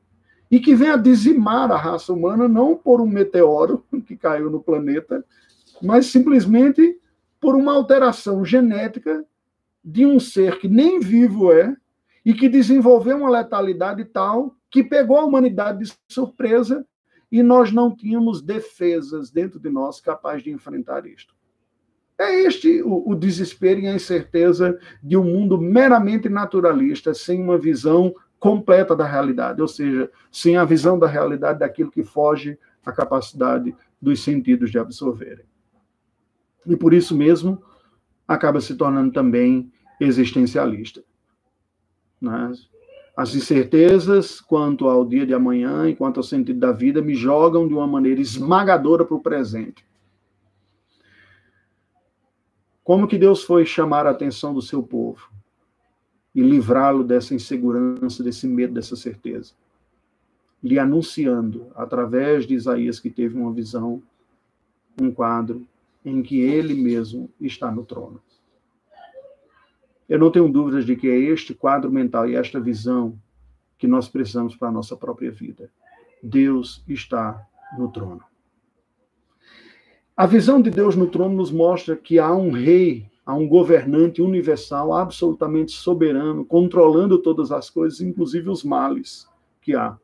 E 0.51 0.60
que 0.60 0.75
venha 0.75 0.95
dizimar 0.95 1.71
a 1.71 1.75
raça 1.75 2.13
humana 2.13 2.47
não 2.47 2.75
por 2.75 3.01
um 3.01 3.08
meteoro 3.08 3.84
que 4.05 4.15
caiu 4.15 4.51
no 4.51 4.60
planeta, 4.60 5.25
mas 5.81 6.05
simplesmente 6.05 6.99
por 7.41 7.55
uma 7.55 7.73
alteração 7.73 8.45
genética 8.45 9.25
de 9.85 10.03
um 10.03 10.19
ser 10.19 10.57
que 10.57 10.67
nem 10.67 10.99
vivo 10.99 11.51
é 11.51 11.77
e 12.25 12.33
que 12.33 12.49
desenvolveu 12.49 13.17
uma 13.17 13.29
letalidade 13.29 14.03
tal 14.05 14.55
que 14.71 14.83
pegou 14.83 15.17
a 15.17 15.25
humanidade 15.25 15.85
de 15.85 15.93
surpresa 16.09 16.83
e 17.31 17.43
nós 17.43 17.71
não 17.71 17.95
tínhamos 17.95 18.41
defesas 18.41 19.29
dentro 19.29 19.59
de 19.59 19.69
nós 19.69 20.01
capazes 20.01 20.43
de 20.43 20.49
enfrentar 20.49 21.05
isto. 21.05 21.35
É 22.17 22.41
este 22.41 22.81
o, 22.81 23.11
o, 23.11 23.15
desespero 23.15 23.81
e 23.81 23.87
a 23.87 23.93
incerteza 23.93 24.79
de 25.03 25.17
um 25.17 25.23
mundo 25.23 25.59
meramente 25.59 26.29
naturalista, 26.29 27.13
sem 27.13 27.41
uma 27.41 27.57
visão 27.57 28.15
completa 28.39 28.95
da 28.95 29.05
realidade, 29.05 29.61
ou 29.61 29.67
seja, 29.67 30.09
sem 30.31 30.55
a 30.55 30.65
visão 30.65 30.97
da 30.97 31.07
realidade 31.07 31.59
daquilo 31.59 31.91
que 31.91 32.03
foge 32.03 32.57
à 32.85 32.91
capacidade 32.91 33.75
dos 34.01 34.23
sentidos 34.23 34.71
de 34.71 34.79
absorverem. 34.79 35.45
E 36.65 36.75
por 36.75 36.93
isso 36.93 37.15
mesmo 37.15 37.61
acaba 38.27 38.61
se 38.61 38.75
tornando 38.75 39.11
também 39.11 39.71
existencialista. 39.99 41.03
Né? 42.21 42.53
As 43.15 43.34
incertezas 43.34 44.41
quanto 44.41 44.88
ao 44.88 45.05
dia 45.05 45.25
de 45.25 45.34
amanhã 45.34 45.88
e 45.89 45.95
quanto 45.95 46.17
ao 46.17 46.23
sentido 46.23 46.60
da 46.60 46.71
vida 46.71 47.01
me 47.01 47.15
jogam 47.15 47.67
de 47.67 47.73
uma 47.73 47.88
maneira 47.88 48.19
esmagadora 48.19 49.05
para 49.05 49.15
o 49.15 49.21
presente 49.21 49.86
como 52.86 53.08
que 53.08 53.17
Deus 53.17 53.43
foi 53.43 53.65
chamar 53.65 54.05
a 54.05 54.12
atenção 54.12 54.53
do 54.53 54.62
seu 54.62 54.84
povo 54.84 55.31
e 56.36 56.41
livrá-lo 56.41 57.03
dessa 57.03 57.34
insegurança, 57.34 58.23
desse 58.23 58.45
medo, 58.45 58.75
dessa 58.75 58.95
certeza? 58.95 59.53
Lhe 60.63 60.77
anunciando, 60.77 61.71
através 61.73 62.45
de 62.45 62.53
Isaías, 62.53 62.99
que 62.99 63.10
teve 63.10 63.36
uma 63.36 63.51
visão, 63.51 64.03
um 65.01 65.12
quadro, 65.12 65.67
em 66.05 66.21
que 66.21 66.39
ele 66.39 66.75
mesmo 66.75 67.27
está 67.41 67.71
no 67.71 67.84
trono. 67.84 68.21
Eu 70.07 70.19
não 70.19 70.31
tenho 70.31 70.47
dúvidas 70.47 70.85
de 70.85 70.95
que 70.95 71.07
é 71.07 71.17
este 71.17 71.53
quadro 71.53 71.91
mental 71.91 72.29
e 72.29 72.35
esta 72.35 72.59
visão 72.59 73.17
que 73.77 73.87
nós 73.87 74.07
precisamos 74.07 74.55
para 74.55 74.69
a 74.69 74.71
nossa 74.71 74.95
própria 74.95 75.31
vida. 75.31 75.69
Deus 76.21 76.83
está 76.87 77.45
no 77.77 77.91
trono. 77.91 78.23
A 80.15 80.25
visão 80.25 80.61
de 80.61 80.69
Deus 80.69 80.95
no 80.95 81.07
trono 81.07 81.35
nos 81.35 81.51
mostra 81.51 81.95
que 81.95 82.19
há 82.19 82.33
um 82.33 82.51
rei, 82.51 83.09
há 83.25 83.35
um 83.35 83.47
governante 83.47 84.21
universal, 84.21 84.93
absolutamente 84.93 85.73
soberano, 85.73 86.45
controlando 86.45 87.17
todas 87.17 87.51
as 87.51 87.69
coisas, 87.69 87.99
inclusive 87.99 88.49
os 88.49 88.63
males 88.63 89.27
que 89.61 89.75
há. 89.75 89.97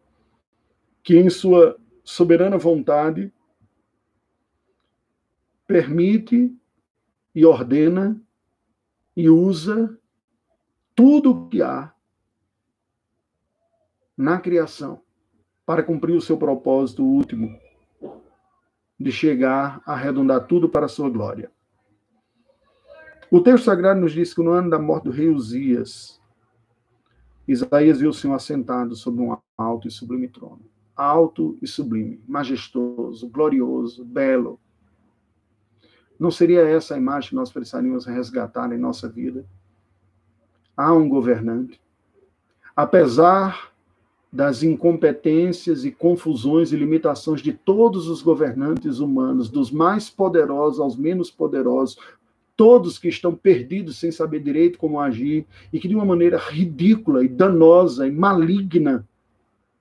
Que 1.02 1.18
em 1.18 1.30
sua 1.30 1.78
soberana 2.04 2.58
vontade 2.58 3.32
permite 5.66 6.54
e 7.34 7.46
ordena 7.46 8.20
e 9.16 9.30
usa 9.30 9.98
tudo 10.96 11.32
o 11.32 11.50
que 11.50 11.62
há 11.62 11.94
na 14.18 14.40
criação 14.40 15.02
para 15.66 15.84
cumprir 15.84 16.16
o 16.16 16.22
seu 16.22 16.38
propósito 16.38 17.04
último 17.04 17.60
de 19.00 19.12
chegar 19.12 19.82
a 19.86 19.94
arredondar 19.94 20.46
tudo 20.46 20.70
para 20.70 20.86
a 20.86 20.90
sua 20.90 21.10
glória. 21.10 21.52
O 23.32 23.40
texto 23.40 23.66
sagrado 23.66 24.00
nos 24.00 24.12
diz 24.12 24.34
que 24.34 24.44
no 24.44 24.52
ano 24.52 24.70
da 24.70 24.78
morte 24.78 25.06
do 25.06 25.12
rei 25.12 25.30
Uzias, 25.30 26.22
Isaías 27.48 28.00
viu 28.00 28.10
o 28.10 28.14
Senhor 28.14 28.36
assentado 28.36 28.96
sobre 28.96 29.22
um 29.24 29.38
alto 29.58 29.88
e 29.88 29.92
sublime 29.92 30.28
trono. 30.28 30.62
Alto 30.96 31.58
e 31.62 31.68
sublime, 31.68 32.22
majestoso, 32.28 33.28
glorioso, 33.30 34.06
belo. 34.06 34.60
Não 36.22 36.30
seria 36.30 36.62
essa 36.62 36.94
a 36.94 37.00
imagem 37.00 37.30
que 37.30 37.36
nós 37.36 37.52
precisaríamos 37.52 38.06
resgatar 38.06 38.72
em 38.72 38.78
nossa 38.78 39.10
vida? 39.10 39.44
Há 40.78 40.94
um 40.94 41.10
governante. 41.10 41.82
Apesar 42.76 43.72
das 44.32 44.62
incompetências 44.62 45.84
e 45.84 45.90
confusões 45.90 46.72
e 46.72 46.78
limitações 46.78 47.42
de 47.42 47.52
todos 47.52 48.08
os 48.08 48.22
governantes 48.22 49.00
humanos, 49.00 49.50
dos 49.50 49.72
mais 49.72 50.12
poderosos 50.12 50.80
aos 50.80 50.96
menos 50.96 51.32
poderosos, 51.32 51.98
todos 52.56 53.00
que 53.00 53.08
estão 53.08 53.34
perdidos 53.34 53.98
sem 53.98 54.12
saber 54.12 54.42
direito 54.42 54.78
como 54.78 55.00
agir 55.00 55.48
e 55.74 55.80
que 55.80 55.88
de 55.88 55.96
uma 55.96 56.06
maneira 56.06 56.38
ridícula 56.38 57.26
e 57.26 57.28
danosa 57.28 58.08
e 58.08 58.12
maligna 58.12 59.08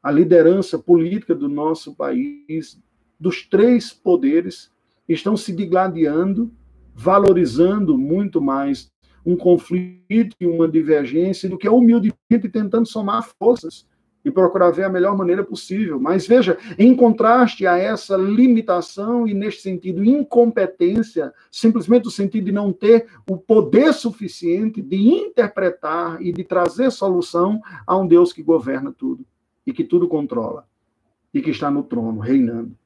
a 0.03 0.11
liderança 0.11 0.79
política 0.79 1.35
do 1.35 1.51
nosso 1.51 1.95
país, 1.95 2.81
dos 3.21 3.45
três 3.45 3.93
poderes, 3.93 4.73
estão 5.13 5.37
se 5.37 5.53
digladiando, 5.53 6.53
valorizando 6.95 7.97
muito 7.97 8.41
mais 8.41 8.91
um 9.25 9.37
conflito 9.37 10.35
e 10.41 10.47
uma 10.47 10.69
divergência 10.69 11.49
do 11.49 11.59
que 11.59 11.69
humildemente 11.69 12.49
tentando 12.51 12.87
somar 12.87 13.29
forças 13.39 13.87
e 14.25 14.31
procurar 14.31 14.71
ver 14.71 14.85
a 14.85 14.89
melhor 14.89 15.17
maneira 15.17 15.43
possível. 15.43 15.99
Mas 15.99 16.27
veja, 16.27 16.59
em 16.79 16.95
contraste 16.95 17.67
a 17.67 17.79
essa 17.79 18.17
limitação 18.17 19.27
e, 19.27 19.33
neste 19.33 19.63
sentido, 19.63 20.05
incompetência, 20.05 21.33
simplesmente 21.51 22.07
o 22.07 22.11
sentido 22.11 22.45
de 22.45 22.53
não 22.53 22.73
ter 22.73 23.07
o 23.29 23.37
poder 23.37 23.93
suficiente 23.95 24.83
de 24.83 24.97
interpretar 24.97 26.21
e 26.21 26.33
de 26.33 26.45
trazer 26.45 26.91
solução 26.91 27.61
a 27.87 27.97
um 27.97 28.07
Deus 28.07 28.33
que 28.33 28.43
governa 28.43 28.93
tudo 28.93 29.25
e 29.67 29.73
que 29.73 29.85
tudo 29.85 30.07
controla 30.07 30.67
e 31.33 31.41
que 31.41 31.51
está 31.51 31.71
no 31.71 31.83
trono, 31.83 32.21
reinando. 32.21 32.77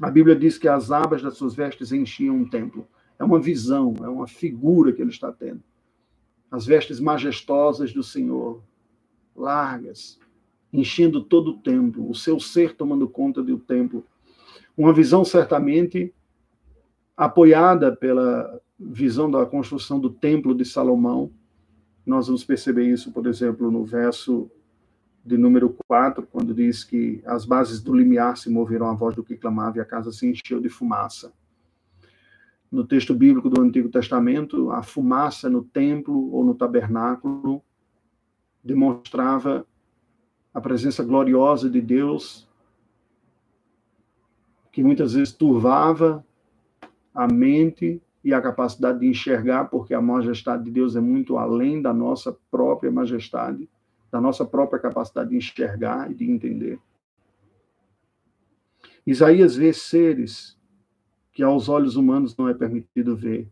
A 0.00 0.10
Bíblia 0.10 0.36
diz 0.36 0.58
que 0.58 0.68
as 0.68 0.90
abas 0.90 1.22
das 1.22 1.36
suas 1.36 1.54
vestes 1.54 1.90
enchiam 1.92 2.36
um 2.36 2.48
templo. 2.48 2.86
É 3.18 3.24
uma 3.24 3.40
visão, 3.40 3.94
é 4.02 4.08
uma 4.08 4.26
figura 4.26 4.92
que 4.92 5.00
ele 5.00 5.10
está 5.10 5.32
tendo. 5.32 5.62
As 6.50 6.66
vestes 6.66 7.00
majestosas 7.00 7.92
do 7.92 8.02
Senhor, 8.02 8.62
largas, 9.34 10.18
enchendo 10.72 11.22
todo 11.22 11.52
o 11.52 11.58
templo, 11.58 12.08
o 12.08 12.14
seu 12.14 12.38
ser 12.38 12.74
tomando 12.76 13.08
conta 13.08 13.42
do 13.42 13.58
templo. 13.58 14.04
Uma 14.76 14.92
visão 14.92 15.24
certamente 15.24 16.14
apoiada 17.16 17.96
pela 17.96 18.60
visão 18.78 19.30
da 19.30 19.46
construção 19.46 19.98
do 19.98 20.10
templo 20.10 20.54
de 20.54 20.64
Salomão. 20.64 21.30
Nós 22.04 22.26
vamos 22.26 22.44
perceber 22.44 22.84
isso, 22.84 23.10
por 23.10 23.26
exemplo, 23.26 23.70
no 23.70 23.84
verso 23.84 24.50
de 25.26 25.36
número 25.36 25.76
4, 25.88 26.24
quando 26.30 26.54
diz 26.54 26.84
que 26.84 27.20
as 27.26 27.44
bases 27.44 27.82
do 27.82 27.92
limiar 27.92 28.36
se 28.36 28.48
moveram 28.48 28.86
à 28.86 28.94
voz 28.94 29.16
do 29.16 29.24
que 29.24 29.36
clamava 29.36 29.78
e 29.78 29.80
a 29.80 29.84
casa 29.84 30.12
se 30.12 30.26
encheu 30.26 30.60
de 30.60 30.68
fumaça. 30.68 31.32
No 32.70 32.86
texto 32.86 33.12
bíblico 33.12 33.50
do 33.50 33.60
Antigo 33.60 33.88
Testamento, 33.88 34.70
a 34.70 34.82
fumaça 34.82 35.50
no 35.50 35.64
templo 35.64 36.32
ou 36.32 36.44
no 36.44 36.54
tabernáculo 36.54 37.60
demonstrava 38.62 39.66
a 40.54 40.60
presença 40.60 41.02
gloriosa 41.02 41.68
de 41.68 41.80
Deus, 41.80 42.48
que 44.70 44.82
muitas 44.82 45.14
vezes 45.14 45.32
turvava 45.32 46.24
a 47.12 47.26
mente 47.26 48.00
e 48.22 48.32
a 48.32 48.40
capacidade 48.40 49.00
de 49.00 49.06
enxergar, 49.06 49.66
porque 49.66 49.94
a 49.94 50.00
majestade 50.00 50.64
de 50.64 50.70
Deus 50.70 50.94
é 50.96 51.00
muito 51.00 51.36
além 51.36 51.82
da 51.82 51.92
nossa 51.92 52.36
própria 52.50 52.90
majestade, 52.90 53.68
da 54.16 54.20
nossa 54.20 54.46
própria 54.46 54.80
capacidade 54.80 55.28
de 55.28 55.36
enxergar 55.36 56.10
e 56.10 56.14
de 56.14 56.24
entender. 56.24 56.80
Isaías 59.06 59.54
vê 59.54 59.74
seres 59.74 60.58
que 61.32 61.42
aos 61.42 61.68
olhos 61.68 61.96
humanos 61.96 62.34
não 62.34 62.48
é 62.48 62.54
permitido 62.54 63.14
ver, 63.14 63.46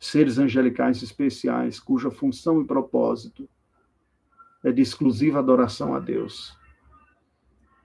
seres 0.00 0.38
angelicais 0.38 1.02
especiais, 1.02 1.78
cuja 1.78 2.10
função 2.10 2.62
e 2.62 2.64
propósito 2.64 3.46
é 4.64 4.72
de 4.72 4.80
exclusiva 4.80 5.40
adoração 5.40 5.94
a 5.94 6.00
Deus. 6.00 6.56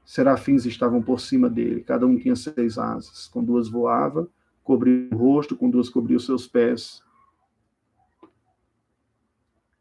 Serafins 0.06 0.66
estavam 0.66 1.02
por 1.02 1.20
cima 1.20 1.50
dele, 1.50 1.84
cada 1.84 2.08
um 2.08 2.18
tinha 2.18 2.38
seis 2.38 2.78
asas, 2.78 3.28
com 3.28 3.44
duas 3.44 3.68
voava, 3.68 4.30
cobria 4.64 5.10
o 5.12 5.18
rosto, 5.18 5.58
com 5.58 5.70
duas 5.70 5.90
cobria 5.90 6.16
os 6.16 6.26
seus 6.26 6.48
pés, 6.48 7.04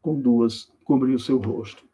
com 0.01 0.19
duas 0.19 0.69
cobria 0.83 1.15
o 1.15 1.19
seu 1.19 1.37
rosto. 1.37 1.92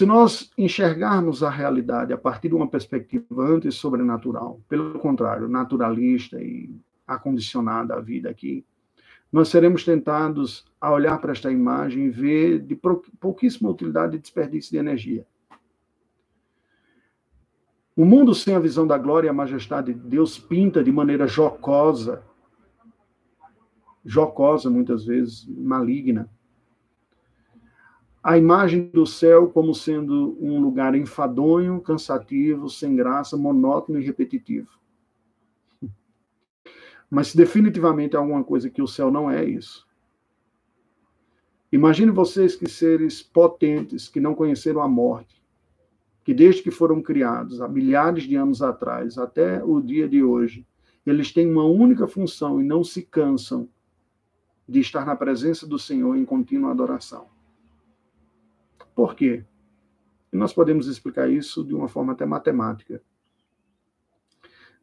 Se 0.00 0.06
nós 0.06 0.50
enxergarmos 0.56 1.42
a 1.42 1.50
realidade 1.50 2.10
a 2.10 2.16
partir 2.16 2.48
de 2.48 2.54
uma 2.54 2.66
perspectiva 2.66 3.44
antes 3.44 3.74
sobrenatural, 3.74 4.58
pelo 4.66 4.98
contrário, 4.98 5.46
naturalista 5.46 6.42
e 6.42 6.74
acondicionada 7.06 7.92
à 7.92 8.00
vida 8.00 8.30
aqui, 8.30 8.64
nós 9.30 9.48
seremos 9.48 9.84
tentados 9.84 10.64
a 10.80 10.90
olhar 10.90 11.20
para 11.20 11.32
esta 11.32 11.52
imagem 11.52 12.06
e 12.06 12.08
ver 12.08 12.60
de 12.60 12.74
pouquíssima 13.20 13.68
utilidade 13.68 14.16
e 14.16 14.18
desperdício 14.18 14.72
de 14.72 14.78
energia. 14.78 15.26
O 17.94 18.06
mundo 18.06 18.34
sem 18.34 18.54
a 18.54 18.58
visão 18.58 18.86
da 18.86 18.96
glória 18.96 19.26
e 19.26 19.30
a 19.30 19.34
majestade 19.34 19.92
de 19.92 20.00
Deus 20.00 20.38
pinta 20.38 20.82
de 20.82 20.90
maneira 20.90 21.26
jocosa, 21.26 22.24
jocosa 24.02 24.70
muitas 24.70 25.04
vezes, 25.04 25.46
maligna, 25.46 26.26
a 28.22 28.36
imagem 28.36 28.90
do 28.90 29.06
céu 29.06 29.48
como 29.48 29.74
sendo 29.74 30.36
um 30.40 30.60
lugar 30.60 30.94
enfadonho, 30.94 31.80
cansativo, 31.80 32.68
sem 32.68 32.94
graça, 32.94 33.36
monótono 33.36 33.98
e 33.98 34.04
repetitivo. 34.04 34.78
Mas 37.10 37.34
definitivamente 37.34 38.14
é 38.14 38.18
alguma 38.18 38.44
coisa 38.44 38.68
que 38.68 38.82
o 38.82 38.86
céu 38.86 39.10
não 39.10 39.30
é 39.30 39.44
isso. 39.44 39.88
Imagine 41.72 42.10
vocês 42.10 42.54
que 42.54 42.68
seres 42.68 43.22
potentes 43.22 44.08
que 44.08 44.20
não 44.20 44.34
conheceram 44.34 44.82
a 44.82 44.88
morte, 44.88 45.40
que 46.22 46.34
desde 46.34 46.62
que 46.62 46.70
foram 46.70 47.00
criados 47.00 47.60
há 47.60 47.68
milhares 47.68 48.24
de 48.24 48.36
anos 48.36 48.60
atrás 48.60 49.16
até 49.16 49.64
o 49.64 49.80
dia 49.80 50.08
de 50.08 50.22
hoje, 50.22 50.66
eles 51.06 51.32
têm 51.32 51.50
uma 51.50 51.64
única 51.64 52.06
função 52.06 52.60
e 52.60 52.64
não 52.64 52.84
se 52.84 53.02
cansam 53.02 53.68
de 54.68 54.80
estar 54.80 55.06
na 55.06 55.16
presença 55.16 55.66
do 55.66 55.78
Senhor 55.78 56.16
em 56.16 56.24
contínua 56.24 56.70
adoração. 56.70 57.39
Por 59.00 59.14
quê? 59.14 59.46
E 60.30 60.36
nós 60.36 60.52
podemos 60.52 60.86
explicar 60.86 61.30
isso 61.30 61.64
de 61.64 61.74
uma 61.74 61.88
forma 61.88 62.12
até 62.12 62.26
matemática. 62.26 63.02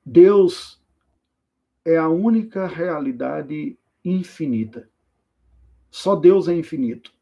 Deus 0.04 0.84
é 1.86 1.98
a 1.98 2.10
única 2.10 2.66
realidade 2.66 3.78
infinita. 4.04 4.90
Só 5.92 6.16
Deus 6.16 6.48
é 6.48 6.56
infinito. 6.56 7.14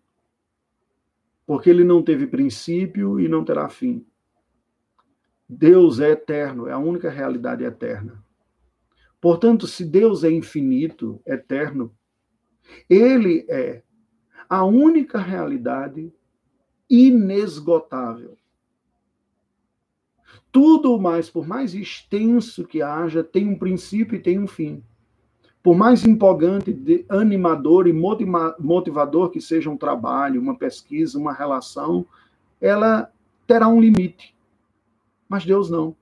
Porque 1.45 1.69
ele 1.69 1.83
não 1.83 2.01
teve 2.01 2.27
princípio 2.27 3.19
e 3.19 3.27
não 3.27 3.43
terá 3.43 3.67
fim. 3.67 4.07
Deus 5.49 5.99
é 5.99 6.11
eterno, 6.11 6.65
é 6.65 6.71
a 6.71 6.77
única 6.77 7.09
realidade 7.09 7.65
eterna. 7.65 8.23
Portanto, 9.19 9.67
se 9.67 9.83
Deus 9.83 10.23
é 10.23 10.31
infinito, 10.31 11.21
eterno, 11.25 11.93
ele 12.89 13.45
é 13.49 13.83
a 14.47 14.63
única 14.63 15.19
realidade 15.19 16.13
inesgotável. 16.89 18.37
Tudo 20.51 20.97
mais, 20.97 21.29
por 21.29 21.45
mais 21.47 21.73
extenso 21.73 22.65
que 22.65 22.81
haja, 22.81 23.23
tem 23.23 23.47
um 23.47 23.57
princípio 23.57 24.15
e 24.15 24.21
tem 24.21 24.39
um 24.39 24.47
fim. 24.47 24.83
Por 25.61 25.75
mais 25.75 26.05
empolgante, 26.05 27.05
animador 27.09 27.87
e 27.87 27.93
motivador 27.93 29.31
que 29.31 29.41
seja 29.41 29.69
um 29.69 29.75
trabalho, 29.75 30.39
uma 30.39 30.55
pesquisa, 30.55 31.17
uma 31.17 31.33
relação, 31.33 32.05
ela 32.61 33.11
terá 33.47 33.67
um 33.67 33.81
limite. 33.81 34.35
Mas 35.27 35.43
Deus 35.43 35.69
não. 35.69 35.95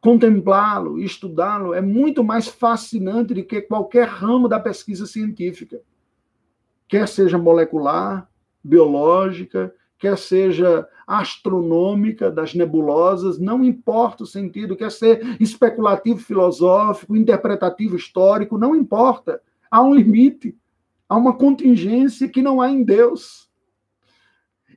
Contemplá-lo, 0.00 1.00
estudá-lo 1.00 1.74
é 1.74 1.80
muito 1.80 2.22
mais 2.22 2.46
fascinante 2.46 3.34
do 3.34 3.44
que 3.44 3.60
qualquer 3.60 4.06
ramo 4.06 4.48
da 4.48 4.60
pesquisa 4.60 5.04
científica. 5.04 5.82
Quer 6.86 7.08
seja 7.08 7.36
molecular, 7.36 8.30
biológica, 8.66 9.72
quer 9.98 10.18
seja 10.18 10.86
astronômica 11.06 12.30
das 12.30 12.54
nebulosas, 12.54 13.38
não 13.38 13.62
importa 13.62 14.24
o 14.24 14.26
sentido, 14.26 14.76
quer 14.76 14.90
ser 14.90 15.40
especulativo 15.40 16.18
filosófico, 16.18 17.16
interpretativo 17.16 17.96
histórico, 17.96 18.58
não 18.58 18.74
importa. 18.74 19.40
Há 19.70 19.82
um 19.82 19.94
limite, 19.94 20.56
há 21.08 21.16
uma 21.16 21.36
contingência 21.36 22.28
que 22.28 22.42
não 22.42 22.60
há 22.60 22.68
em 22.68 22.82
Deus. 22.82 23.48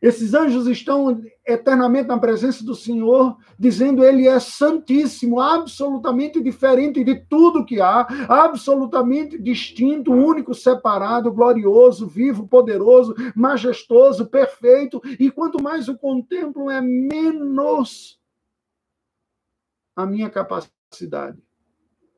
Esses 0.02 0.34
anjos 0.34 0.68
estão 0.68 1.22
eternamente 1.50 2.08
na 2.08 2.18
presença 2.18 2.64
do 2.64 2.76
Senhor, 2.76 3.38
dizendo 3.58 4.04
ele 4.04 4.28
é 4.28 4.40
santíssimo, 4.40 5.40
absolutamente 5.40 6.42
diferente 6.42 7.04
de 7.04 7.16
tudo 7.16 7.66
que 7.66 7.82
há, 7.82 8.08
absolutamente 8.30 9.42
distinto, 9.42 10.12
único, 10.12 10.54
separado, 10.54 11.32
glorioso, 11.32 12.08
vivo, 12.08 12.48
poderoso, 12.48 13.16
majestoso, 13.36 14.28
perfeito. 14.28 15.02
E 15.20 15.32
quanto 15.32 15.62
mais 15.62 15.90
o 15.90 15.98
contemplo, 15.98 16.70
é 16.70 16.82
menos 16.82 18.20
a 19.96 20.06
minha 20.06 20.30
capacidade. 20.30 21.38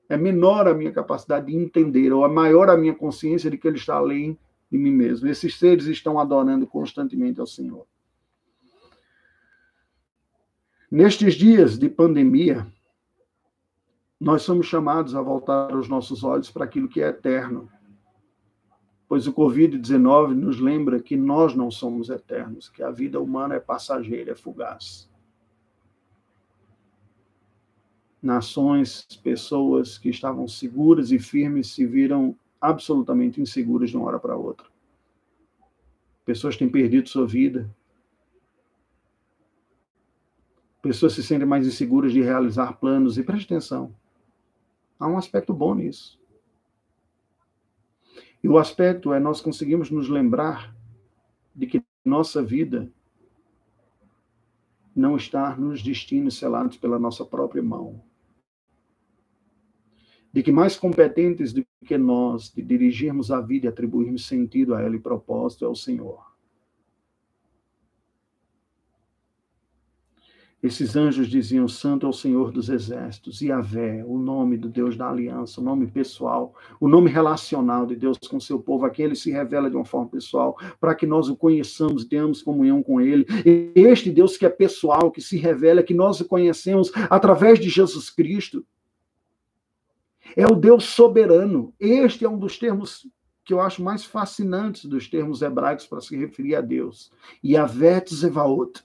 É 0.10 0.18
menor 0.18 0.68
a 0.68 0.74
minha 0.74 0.92
capacidade 0.92 1.48
de 1.48 1.56
entender, 1.56 2.12
ou 2.12 2.26
é 2.26 2.28
maior 2.28 2.70
a 2.70 2.78
minha 2.78 2.94
consciência 2.94 3.50
de 3.50 3.58
que 3.58 3.68
ele 3.68 3.78
está 3.78 3.96
além 3.96 4.38
de 4.70 4.78
mim 4.78 4.92
mesmo. 4.92 5.28
Esses 5.28 5.58
seres 5.58 5.86
estão 5.86 6.20
adorando 6.20 6.68
constantemente 6.68 7.40
ao 7.40 7.48
Senhor. 7.48 7.88
Nestes 10.92 11.36
dias 11.36 11.80
de 11.80 11.88
pandemia, 11.88 12.68
nós 14.20 14.42
somos 14.42 14.68
chamados 14.68 15.16
a 15.16 15.22
voltar 15.22 15.74
os 15.74 15.88
nossos 15.88 16.22
olhos 16.22 16.52
para 16.52 16.66
aquilo 16.66 16.90
que 16.90 17.02
é 17.02 17.08
eterno. 17.08 17.72
Pois 19.08 19.26
o 19.26 19.34
Covid-19 19.34 20.34
nos 20.34 20.60
lembra 20.60 21.02
que 21.02 21.16
nós 21.16 21.56
não 21.56 21.72
somos 21.72 22.10
eternos, 22.10 22.68
que 22.68 22.84
a 22.84 22.92
vida 22.92 23.22
humana 23.22 23.56
é 23.56 23.60
passageira, 23.62 24.34
é 24.34 24.36
fugaz. 24.36 25.10
Nações, 28.22 29.06
pessoas 29.24 29.98
que 29.98 30.10
estavam 30.10 30.46
seguras 30.46 31.10
e 31.10 31.20
firmes 31.20 31.68
se 31.68 31.86
viram 31.86 32.36
absolutamente 32.60 33.40
inseguras 33.40 33.92
de 33.92 33.96
uma 33.96 34.08
hora 34.08 34.20
para 34.20 34.36
outra. 34.36 34.68
Pessoas 36.26 36.58
têm 36.58 36.70
perdido 36.70 37.08
sua 37.08 37.26
vida. 37.26 37.74
Pessoas 40.82 41.14
se 41.14 41.24
sentem 41.24 41.48
mais 41.48 41.68
inseguras 41.68 42.12
de 42.12 42.22
realizar 42.22 42.74
planos. 42.74 43.18
E 43.18 43.24
preste 43.24 43.46
atenção, 43.46 43.96
há 45.00 45.08
um 45.08 45.18
aspecto 45.18 45.54
bom 45.54 45.76
nisso. 45.76 46.20
E 48.44 48.48
o 48.48 48.58
aspecto 48.58 49.14
é 49.14 49.20
nós 49.20 49.40
conseguimos 49.40 49.92
nos 49.92 50.10
lembrar 50.10 50.76
de 51.56 51.68
que 51.68 51.84
nossa 52.04 52.42
vida 52.42 52.92
não 54.96 55.16
está 55.16 55.56
nos 55.56 55.84
destinos 55.84 56.38
selados 56.38 56.78
pela 56.78 56.98
nossa 56.98 57.24
própria 57.24 57.62
mão. 57.62 58.04
De 60.34 60.42
que 60.42 60.52
mais 60.52 60.76
competentes 60.76 61.54
do 61.54 61.66
que 61.86 61.98
nós 61.98 62.52
de 62.52 62.62
dirigirmos 62.62 63.32
a 63.32 63.40
vida 63.40 63.68
e 63.68 63.70
atribuirmos 63.70 64.26
sentido 64.26 64.74
a 64.74 64.82
ela 64.82 64.96
e 64.96 65.00
propósito 65.00 65.66
é 65.66 65.68
o 65.68 65.76
Senhor. 65.76 66.31
Esses 70.62 70.96
anjos 70.96 71.28
diziam: 71.28 71.68
Santo 71.68 72.06
é 72.06 72.10
o 72.10 72.14
Senhor 72.14 72.52
dos 72.52 72.70
Exércitos, 72.70 73.42
Yahvé, 73.42 74.04
o 74.06 74.18
nome 74.20 74.58
do 74.58 74.70
Deus 74.70 74.96
da 74.96 75.10
aliança, 75.10 75.60
o 75.60 75.64
nome 75.64 75.88
pessoal, 75.88 76.54
o 76.80 76.88
nome 76.88 77.10
relacional 77.10 77.86
de 77.88 77.96
Deus 77.96 78.18
com 78.30 78.40
seu 78.40 78.60
povo, 78.60 78.86
a 78.86 78.90
quem 78.90 79.06
ele 79.06 79.16
se 79.16 79.32
revela 79.32 79.70
de 79.70 79.76
uma 79.76 79.86
forma 79.86 80.08
pessoal, 80.08 80.56
para 80.80 80.94
que 80.94 81.08
nós 81.08 81.30
o 81.30 81.36
conheçamos, 81.36 82.06
tenhamos 82.06 82.44
comunhão 82.44 82.84
com 82.84 83.02
ele. 83.02 83.26
Este 83.74 84.12
Deus 84.12 84.38
que 84.38 84.46
é 84.46 84.50
pessoal, 84.50 85.10
que 85.10 85.22
se 85.22 85.38
revela, 85.38 85.82
que 85.82 85.96
nós 85.96 86.20
o 86.20 86.26
conhecemos 86.26 86.92
através 87.10 87.60
de 87.60 87.70
Jesus 87.70 88.12
Cristo, 88.12 88.64
é 90.36 90.46
o 90.46 90.56
Deus 90.56 90.84
soberano. 90.84 91.74
Este 91.80 92.24
é 92.24 92.30
um 92.30 92.38
dos 92.38 92.60
termos 92.60 93.10
que 93.44 93.54
eu 93.54 93.60
acho 93.60 93.84
mais 93.84 94.06
fascinantes 94.06 94.86
dos 94.86 95.10
termos 95.10 95.42
hebraicos 95.42 95.88
para 95.88 96.00
se 96.00 96.16
referir 96.16 96.56
a 96.56 96.62
Deus. 96.62 97.12
Yahvé 97.44 98.00
Tzevaot 98.00 98.84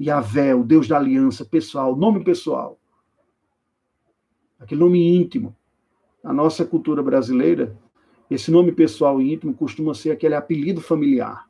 Yahvé, 0.00 0.54
o 0.54 0.64
Deus 0.64 0.88
da 0.88 0.96
aliança 0.96 1.44
pessoal, 1.44 1.96
nome 1.96 2.24
pessoal. 2.24 2.78
Aquele 4.58 4.80
nome 4.80 5.16
íntimo. 5.16 5.54
Na 6.22 6.32
nossa 6.32 6.64
cultura 6.64 7.02
brasileira, 7.02 7.76
esse 8.30 8.50
nome 8.50 8.72
pessoal 8.72 9.20
e 9.20 9.32
íntimo 9.32 9.54
costuma 9.54 9.94
ser 9.94 10.10
aquele 10.10 10.34
apelido 10.34 10.80
familiar. 10.80 11.48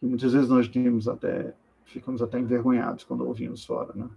Que 0.00 0.06
muitas 0.06 0.32
vezes 0.32 0.48
nós 0.48 0.68
temos 0.68 1.06
até, 1.06 1.54
ficamos 1.84 2.22
até 2.22 2.38
envergonhados 2.38 3.04
quando 3.04 3.26
ouvimos 3.26 3.64
fora, 3.64 3.92
né? 3.94 4.08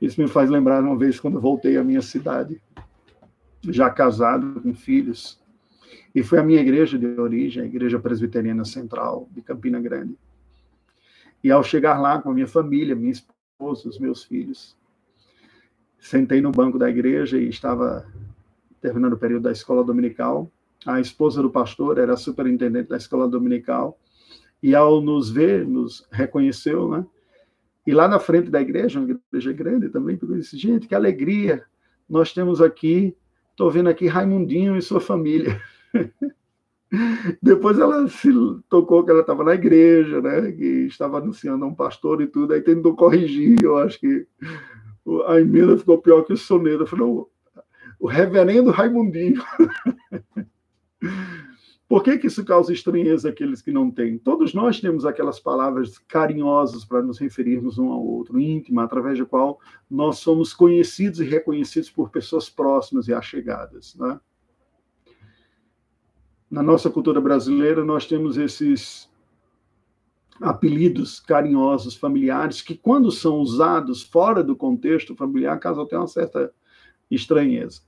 Isso 0.00 0.20
me 0.20 0.28
faz 0.28 0.50
lembrar 0.50 0.82
uma 0.82 0.96
vez 0.96 1.18
quando 1.18 1.40
voltei 1.40 1.76
à 1.76 1.84
minha 1.84 2.02
cidade, 2.02 2.60
já 3.62 3.88
casado, 3.88 4.60
com 4.60 4.74
filhos, 4.74 5.40
e 6.14 6.22
foi 6.22 6.38
a 6.38 6.42
minha 6.42 6.60
igreja 6.60 6.98
de 6.98 7.06
origem, 7.20 7.62
a 7.62 7.66
Igreja 7.66 7.98
Presbiteriana 7.98 8.64
Central 8.64 9.28
de 9.32 9.42
Campina 9.42 9.80
Grande. 9.80 10.16
E 11.42 11.50
ao 11.50 11.62
chegar 11.62 12.00
lá 12.00 12.20
com 12.20 12.30
a 12.30 12.34
minha 12.34 12.46
família, 12.46 12.94
minha 12.94 13.12
esposa, 13.12 13.88
os 13.88 13.98
meus 13.98 14.24
filhos, 14.24 14.76
sentei 15.98 16.40
no 16.40 16.50
banco 16.50 16.78
da 16.78 16.88
igreja 16.88 17.38
e 17.38 17.48
estava 17.48 18.06
terminando 18.80 19.14
o 19.14 19.18
período 19.18 19.44
da 19.44 19.52
escola 19.52 19.82
dominical. 19.82 20.50
A 20.86 21.00
esposa 21.00 21.42
do 21.42 21.50
pastor 21.50 21.98
era 21.98 22.16
superintendente 22.16 22.90
da 22.90 22.96
escola 22.96 23.28
dominical 23.28 23.98
e 24.62 24.74
ao 24.74 25.00
nos 25.00 25.30
ver, 25.30 25.66
nos 25.66 26.06
reconheceu, 26.10 26.88
né? 26.88 27.06
E 27.86 27.92
lá 27.92 28.08
na 28.08 28.18
frente 28.18 28.50
da 28.50 28.62
igreja, 28.62 28.98
uma 28.98 29.10
igreja 29.10 29.52
grande 29.52 29.90
também, 29.90 30.18
eu 30.20 30.36
disse, 30.36 30.56
gente, 30.56 30.86
que 30.86 30.94
alegria, 30.94 31.62
nós 32.08 32.32
temos 32.32 32.62
aqui, 32.62 33.14
estou 33.50 33.70
vendo 33.70 33.90
aqui 33.90 34.06
Raimundinho 34.06 34.76
e 34.76 34.82
sua 34.82 35.00
família. 35.00 35.60
Depois 37.42 37.78
ela 37.78 38.06
se 38.08 38.30
tocou 38.68 39.04
que 39.04 39.10
ela 39.10 39.20
estava 39.20 39.42
na 39.42 39.54
igreja, 39.54 40.20
né? 40.20 40.52
Que 40.52 40.86
estava 40.86 41.18
anunciando 41.18 41.64
a 41.64 41.68
um 41.68 41.74
pastor 41.74 42.20
e 42.22 42.26
tudo, 42.26 42.52
aí 42.52 42.60
tentou 42.60 42.94
corrigir. 42.94 43.62
Eu 43.62 43.78
acho 43.78 43.98
que 43.98 44.26
a 45.26 45.40
emenda 45.40 45.76
ficou 45.76 45.98
pior 45.98 46.22
que 46.22 46.32
o 46.32 46.36
soneto. 46.36 46.84
Eu 46.96 47.30
o 47.98 48.06
reverendo 48.06 48.70
Raimundinho. 48.70 49.42
Por 51.86 52.02
que, 52.02 52.18
que 52.18 52.26
isso 52.26 52.44
causa 52.44 52.72
estranheza 52.72 53.28
àqueles 53.28 53.62
que 53.62 53.70
não 53.70 53.90
têm? 53.90 54.18
Todos 54.18 54.54
nós 54.54 54.80
temos 54.80 55.04
aquelas 55.04 55.38
palavras 55.38 55.98
carinhosas 55.98 56.84
para 56.84 57.02
nos 57.02 57.18
referirmos 57.18 57.78
um 57.78 57.92
ao 57.92 58.04
outro, 58.04 58.40
íntima, 58.40 58.82
através 58.82 59.18
da 59.18 59.24
qual 59.24 59.60
nós 59.88 60.18
somos 60.18 60.54
conhecidos 60.54 61.20
e 61.20 61.24
reconhecidos 61.24 61.90
por 61.90 62.10
pessoas 62.10 62.48
próximas 62.48 63.06
e 63.06 63.12
achegadas. 63.12 63.94
Né? 63.96 64.18
Na 66.50 66.62
nossa 66.62 66.90
cultura 66.90 67.20
brasileira, 67.20 67.84
nós 67.84 68.06
temos 68.06 68.36
esses 68.36 69.10
apelidos 70.40 71.20
carinhosos 71.20 71.94
familiares 71.94 72.60
que, 72.60 72.76
quando 72.76 73.10
são 73.10 73.38
usados 73.38 74.02
fora 74.02 74.42
do 74.42 74.56
contexto 74.56 75.14
familiar, 75.14 75.58
causam 75.58 75.84
até 75.84 75.96
uma 75.96 76.06
certa 76.06 76.52
estranheza. 77.10 77.82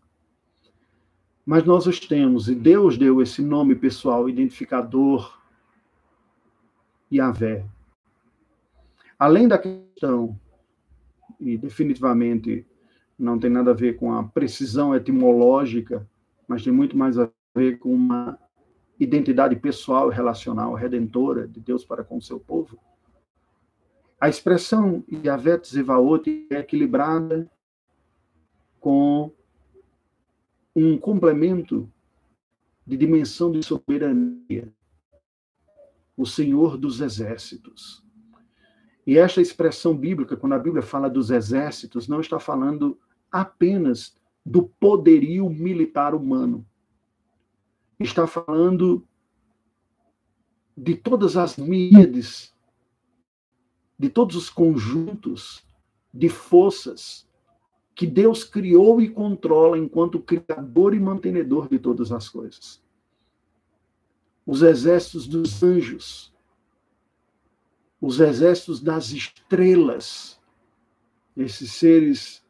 Mas 1.45 1.65
nós 1.65 1.87
os 1.87 2.01
temos, 2.01 2.49
e 2.49 2.55
Deus 2.55 2.99
deu 2.99 3.23
esse 3.23 3.43
nome 3.43 3.75
pessoal, 3.75 4.29
identificador, 4.29 5.41
Yahvé. 7.13 7.65
Além 9.19 9.47
da 9.47 9.59
questão, 9.59 10.39
e 11.41 11.57
definitivamente 11.57 12.67
não 13.19 13.39
tem 13.39 13.51
nada 13.51 13.71
a 13.71 13.75
ver 13.75 13.97
com 13.97 14.13
a 14.13 14.25
precisão 14.25 14.95
etimológica, 14.95 16.07
mas 16.47 16.63
tem 16.63 16.73
muito 16.73 16.97
mais 16.97 17.19
a 17.19 17.31
ver 17.55 17.79
com 17.79 17.95
uma 17.95 18.39
identidade 18.99 19.57
pessoal 19.57 20.09
relacional 20.09 20.75
redentora 20.75 21.47
de 21.47 21.61
Deus 21.61 21.85
para 21.85 22.05
com 22.05 22.17
o 22.17 22.23
seu 22.23 22.41
povo. 22.41 22.79
A 24.19 24.29
expressão 24.29 25.05
Yavet 25.11 25.69
Zevaot 25.69 26.49
é 26.51 26.59
equilibrada 26.59 27.51
com 28.81 29.31
um 30.75 30.97
complemento 30.97 31.91
de 32.87 32.97
dimensão 32.97 33.51
de 33.51 33.63
soberania, 33.63 34.73
o 36.17 36.25
Senhor 36.25 36.79
dos 36.79 37.01
exércitos. 37.01 38.05
E 39.07 39.19
esta 39.19 39.41
expressão 39.41 39.97
bíblica, 39.97 40.37
quando 40.37 40.55
a 40.55 40.59
Bíblia 40.59 40.83
fala 40.83 41.11
dos 41.11 41.31
exércitos, 41.31 42.09
não 42.09 42.21
está 42.21 42.41
falando 42.41 42.99
apenas 43.31 44.17
do 44.45 44.63
poderio 44.63 45.49
militar 45.51 46.15
humano, 46.15 46.67
está 47.99 48.27
falando 48.27 49.07
de 50.77 50.95
todas 50.95 51.37
as 51.37 51.57
mídias, 51.57 52.55
de 53.99 54.11
todos 54.11 54.37
os 54.37 54.51
conjuntos 54.51 55.65
de 56.13 56.29
forças 56.29 57.27
que 57.95 58.07
Deus 58.07 58.45
criou 58.45 59.01
e 59.01 59.09
controla 59.09 59.79
enquanto 59.79 60.21
criador 60.21 60.95
e 60.95 61.01
mantenedor 61.01 61.69
de 61.69 61.79
todas 61.79 62.13
as 62.13 62.29
coisas. 62.29 62.83
Os 64.45 64.63
exércitos 64.63 65.27
dos 65.27 65.63
anjos, 65.63 66.33
os 67.99 68.21
exércitos 68.21 68.81
das 68.81 69.11
estrelas, 69.11 70.39
esses 71.35 71.73
seres 71.73 72.45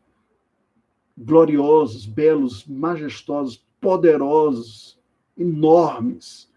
gloriosos, 1.16 2.06
belos, 2.06 2.66
majestosos, 2.66 3.64
poderosos, 3.80 4.95
enormes, 5.36 6.50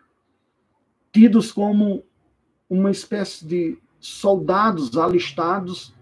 tidos 1.12 1.52
como 1.52 2.04
uma 2.70 2.92
espécie 2.92 3.46
de 3.46 3.78
soldados 4.00 4.96
alistados 4.98 5.94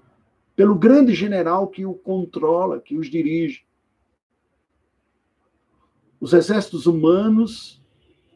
pelo 0.55 0.75
grande 0.75 1.13
general 1.13 1.67
que 1.67 1.85
o 1.85 1.93
controla, 1.93 2.79
que 2.79 2.97
os 2.97 3.09
dirige. 3.09 3.65
Os 6.19 6.33
exércitos 6.33 6.87
humanos, 6.87 7.81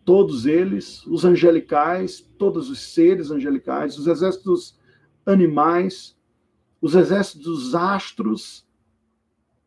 todos 0.05 0.45
eles, 0.45 1.05
os 1.07 1.25
angelicais, 1.25 2.21
todos 2.37 2.69
os 2.69 2.79
seres 2.79 3.31
angelicais, 3.31 3.97
os 3.97 4.07
exércitos 4.07 4.79
animais, 5.25 6.17
os 6.79 6.95
exércitos 6.95 7.43
dos 7.43 7.75
astros, 7.75 8.67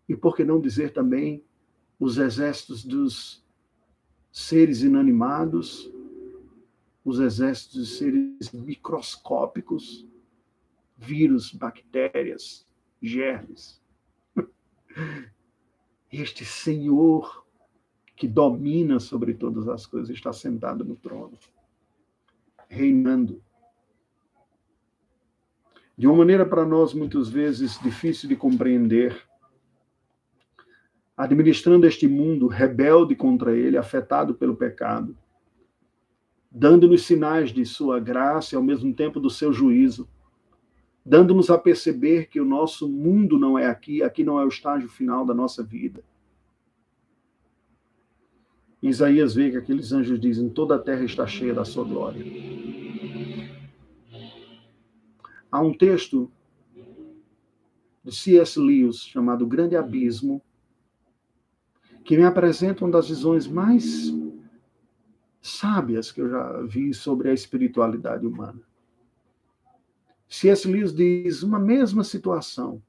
e 0.09 0.17
por 0.17 0.37
que 0.37 0.45
não 0.45 0.61
dizer 0.61 0.93
também 0.93 1.45
os 1.99 2.19
exércitos 2.19 2.85
dos 2.85 3.44
seres 4.35 4.83
inanimados, 4.83 5.89
os 7.05 7.21
exércitos 7.21 7.87
de 7.87 7.87
seres 7.87 8.53
microscópicos, 8.53 10.05
vírus, 10.97 11.53
bactérias, 11.53 12.67
germes. 13.01 13.81
Este 16.11 16.45
Senhor 16.45 17.45
que 18.17 18.27
domina 18.27 18.99
sobre 18.99 19.35
todas 19.35 19.69
as 19.69 19.87
coisas 19.87 20.11
está 20.11 20.33
sentado 20.33 20.85
no 20.85 20.97
trono, 20.97 21.39
reinando. 22.69 23.41
De 25.97 26.09
uma 26.09 26.17
maneira 26.17 26.45
para 26.45 26.65
nós 26.65 26.93
muitas 26.93 27.29
vezes 27.29 27.81
difícil 27.81 28.29
de 28.29 28.35
compreender, 28.35 29.29
administrando 31.17 31.87
este 31.87 32.09
mundo 32.09 32.47
rebelde 32.47 33.15
contra 33.15 33.57
ele, 33.57 33.77
afetado 33.77 34.35
pelo 34.35 34.57
pecado, 34.57 35.17
dando-nos 36.51 37.03
sinais 37.03 37.51
de 37.51 37.65
sua 37.65 38.01
graça 38.01 38.55
e 38.55 38.57
ao 38.57 38.63
mesmo 38.63 38.93
tempo 38.95 39.21
do 39.21 39.31
seu 39.31 39.53
juízo, 39.53 40.09
dando-nos 41.05 41.51
a 41.51 41.59
perceber 41.59 42.29
que 42.29 42.41
o 42.41 42.45
nosso 42.45 42.89
mundo 42.89 43.39
não 43.39 43.59
é 43.59 43.67
aqui, 43.67 44.03
aqui 44.03 44.25
não 44.25 44.41
é 44.41 44.45
o 44.45 44.49
estágio 44.49 44.89
final 44.89 45.25
da 45.25 45.35
nossa 45.35 45.63
vida. 45.63 46.03
Isaías 48.83 49.35
vê 49.35 49.51
que 49.51 49.57
aqueles 49.57 49.93
anjos 49.93 50.21
dizem: 50.21 50.49
toda 50.49 50.77
a 50.77 50.79
terra 50.79 51.05
está 51.05 51.27
cheia 51.27 51.55
da 51.55 51.65
sua 51.65 51.85
glória. 51.85 52.23
Há 55.51 55.61
um 55.61 55.73
texto 55.73 56.31
de 58.05 58.15
C.S. 58.15 58.59
Lewis 58.59 58.99
chamado 58.99 59.47
Grande 59.47 59.77
Abismo, 59.77 60.43
que 62.05 62.17
me 62.17 62.25
apresenta 62.25 62.85
uma 62.85 62.93
das 62.93 63.09
visões 63.09 63.47
mais 63.47 64.13
sábias 65.41 66.13
que 66.13 66.21
eu 66.21 66.31
já 66.31 66.63
vi 66.63 66.93
sobre 66.93 67.31
a 67.31 67.35
espiritualidade 67.35 68.27
humana. 68.27 68.61
C.S. 70.29 70.67
Lewis 70.67 70.95
diz 70.95 71.43
uma 71.43 71.59
mesma 71.59 72.05
situação 72.05 72.83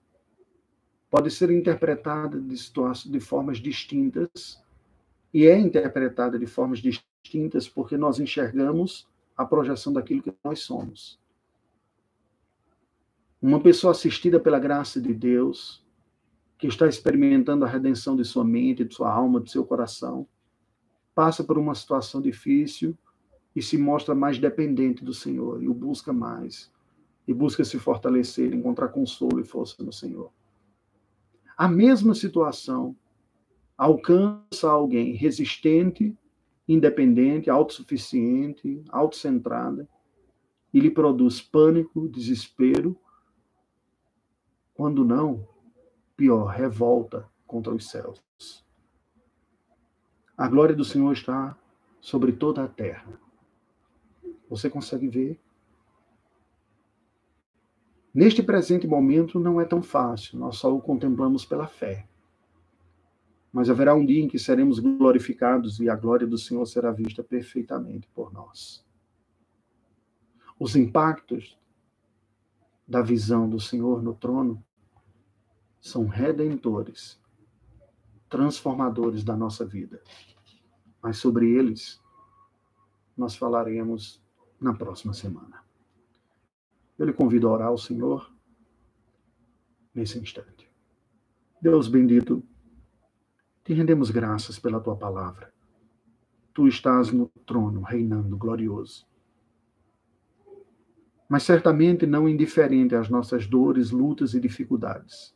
pode 1.16 1.32
ser 1.32 1.49
interpretada 1.49 2.41
de, 2.41 2.55
de 3.05 3.20
formas 3.22 3.59
distintas 3.59 4.61
e 5.34 5.45
é 5.45 5.57
interpretada 5.57 6.38
de 6.38 6.45
formas 6.45 6.80
distintas 6.80 7.70
porque 7.70 7.95
nós 7.95 8.20
enxergamos 8.20 9.07
a 9.38 9.45
projeção 9.45 9.93
daquilo 9.93 10.22
que 10.22 10.34
nós 10.43 10.59
somos. 10.59 11.18
Uma 13.41 13.61
pessoa 13.61 13.91
assistida 13.91 14.41
pela 14.41 14.59
graça 14.59 14.99
de 14.99 15.13
Deus, 15.13 15.85
que 16.58 16.68
está 16.68 16.88
experimentando 16.88 17.66
a 17.66 17.68
redenção 17.68 18.16
de 18.16 18.24
sua 18.24 18.43
mente, 18.43 18.86
de 18.86 18.93
sua 18.93 19.12
alma, 19.12 19.41
de 19.41 19.51
seu 19.51 19.66
coração, 19.66 20.28
passa 21.14 21.43
por 21.43 21.58
uma 21.58 21.76
situação 21.76 22.22
difícil 22.22 22.97
e 23.56 23.62
se 23.62 23.78
mostra 23.78 24.14
mais 24.14 24.38
dependente 24.38 25.03
do 25.03 25.14
Senhor 25.14 25.62
e 25.62 25.68
o 25.68 25.74
busca 25.74 26.12
mais 26.12 26.72
e 27.28 27.34
busca 27.34 27.64
se 27.64 27.80
fortalecer, 27.80 28.53
encontrar 28.53 28.89
consolo 28.89 29.39
e 29.39 29.43
força 29.43 29.84
no 29.84 29.91
Senhor. 29.91 30.32
A 31.58 31.68
mesma 31.68 32.14
situação 32.14 32.95
alcança 33.78 34.70
alguém 34.70 35.14
resistente, 35.14 36.16
independente, 36.68 37.49
autossuficiente, 37.49 38.84
autocentrada 38.89 39.88
e 40.74 40.80
lhe 40.80 40.89
produz 40.89 41.41
pânico, 41.41 42.08
desespero, 42.08 42.97
quando 44.74 45.06
não, 45.06 45.47
pior, 46.16 46.47
revolta 46.47 47.30
contra 47.45 47.74
os 47.74 47.89
céus. 47.89 48.24
A 50.38 50.47
glória 50.47 50.76
do 50.76 50.84
Senhor 50.84 51.11
está 51.13 51.57
sobre 52.01 52.34
toda 52.34 52.63
a 52.63 52.68
terra. 52.68 53.20
Você 54.49 54.70
consegue 54.70 55.07
ver? 55.07 55.39
Neste 58.13 58.41
presente 58.41 58.88
momento 58.88 59.39
não 59.39 59.59
é 59.59 59.66
tão 59.66 59.82
fácil, 59.82 60.39
nós 60.39 60.57
só 60.57 60.74
o 60.74 60.82
contemplamos 60.82 61.45
pela 61.45 61.68
fé. 61.68 62.07
Mas 63.51 63.70
haverá 63.70 63.93
um 63.95 64.05
dia 64.05 64.24
em 64.24 64.28
que 64.28 64.39
seremos 64.39 64.80
glorificados 64.80 65.80
e 65.80 65.89
a 65.89 65.95
glória 65.95 66.28
do 66.28 66.38
Senhor 66.38 66.66
será 66.66 66.91
vista 66.91 67.24
perfeitamente 67.24 68.07
por 68.13 68.32
nós. 68.32 68.86
Os 70.59 70.76
impactos 70.76 71.57
da 72.88 73.01
visão 73.01 73.49
do 73.49 73.59
Senhor 73.59 74.01
no 74.01 74.13
trono 74.13 74.63
são 75.86 76.08
redentores 76.08 77.22
transformadores 78.28 79.24
da 79.24 79.38
nossa 79.38 79.64
vida. 79.64 80.02
Mas 81.00 81.18
sobre 81.18 81.52
eles 81.52 82.02
nós 83.16 83.36
falaremos 83.36 84.20
na 84.60 84.74
próxima 84.74 85.14
semana. 85.14 85.64
Eu 86.98 87.06
lhe 87.06 87.14
convido 87.14 87.48
a 87.48 87.52
orar 87.52 87.68
ao 87.68 87.78
Senhor 87.78 88.34
nesse 89.94 90.18
instante. 90.18 90.68
Deus 91.62 91.88
bendito, 91.88 92.44
te 93.64 93.72
rendemos 93.72 94.10
graças 94.10 94.58
pela 94.58 94.82
tua 94.82 94.96
palavra. 94.96 95.54
Tu 96.52 96.68
estás 96.68 97.12
no 97.12 97.28
trono, 97.46 97.84
reinando 97.84 98.36
glorioso. 98.36 99.06
Mas 101.30 101.44
certamente 101.44 102.08
não 102.08 102.28
indiferente 102.28 102.96
às 102.96 103.08
nossas 103.08 103.46
dores, 103.46 103.92
lutas 103.92 104.34
e 104.34 104.40
dificuldades. 104.40 105.35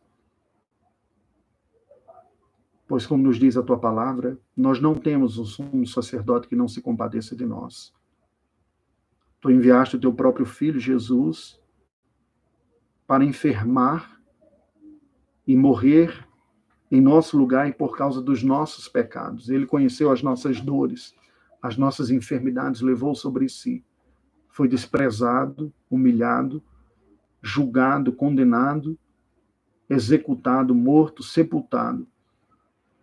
Pois, 2.89 3.05
como 3.05 3.21
nos 3.21 3.37
diz 3.37 3.55
a 3.55 3.61
tua 3.61 3.77
palavra, 3.77 4.39
nós 4.57 4.81
não 4.81 4.95
temos 4.95 5.37
um 5.37 5.45
sumo 5.45 5.85
sacerdote 5.85 6.47
que 6.47 6.55
não 6.55 6.67
se 6.67 6.81
compadeça 6.81 7.35
de 7.35 7.45
nós. 7.45 7.93
Tu 9.39 9.51
enviaste 9.51 9.95
o 9.95 9.99
teu 9.99 10.11
próprio 10.11 10.43
filho, 10.43 10.79
Jesus, 10.79 11.61
para 13.05 13.23
enfermar 13.23 14.19
e 15.45 15.55
morrer 15.55 16.27
em 16.89 16.99
nosso 16.99 17.37
lugar 17.37 17.69
e 17.69 17.73
por 17.73 17.95
causa 17.95 18.23
dos 18.23 18.41
nossos 18.41 18.87
pecados. 18.87 19.49
Ele 19.49 19.67
conheceu 19.67 20.11
as 20.11 20.23
nossas 20.23 20.59
dores, 20.59 21.15
as 21.61 21.77
nossas 21.77 22.09
enfermidades, 22.09 22.81
levou 22.81 23.13
sobre 23.13 23.47
si. 23.49 23.85
Foi 24.49 24.67
desprezado, 24.67 25.71
humilhado, 25.91 26.59
julgado, 27.39 28.11
condenado, 28.11 28.97
executado, 29.87 30.73
morto, 30.73 31.21
sepultado 31.21 32.07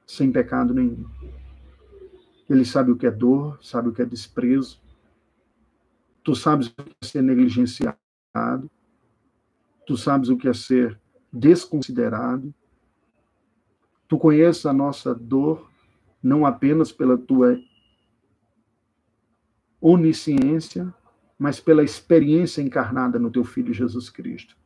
sem 0.07 0.31
pecado 0.31 0.73
nenhum. 0.73 1.05
Ele 2.49 2.65
sabe 2.65 2.93
o 2.93 2.97
que 2.97 3.07
é 3.07 3.11
dor, 3.11 3.59
sabe 3.61 3.89
o 3.89 3.93
que 3.93 4.03
é 4.03 4.05
desprezo. 4.05 4.81
Tu 6.23 6.35
sabes 6.35 6.69
o 6.69 6.75
que 6.75 6.91
é 7.03 7.07
ser 7.07 7.23
negligenciado. 7.23 7.99
Tu 9.87 9.97
sabes 9.97 10.29
o 10.29 10.37
que 10.37 10.49
é 10.49 10.55
ser 10.55 10.99
desconsiderado. 11.33 12.55
Tu 14.09 14.17
conheces 14.17 14.65
a 14.65 14.73
nossa 14.73 15.15
dor 15.15 15.71
não 16.23 16.47
apenas 16.47 16.93
pela 16.93 17.19
tua 17.19 17.59
onisciência, 19.81 20.93
mas 21.39 21.61
pela 21.61 21.85
experiência 21.85 22.63
encarnada 22.63 23.19
no 23.19 23.31
teu 23.31 23.45
filho 23.45 23.75
Jesus 23.75 24.09
Cristo. 24.09 24.57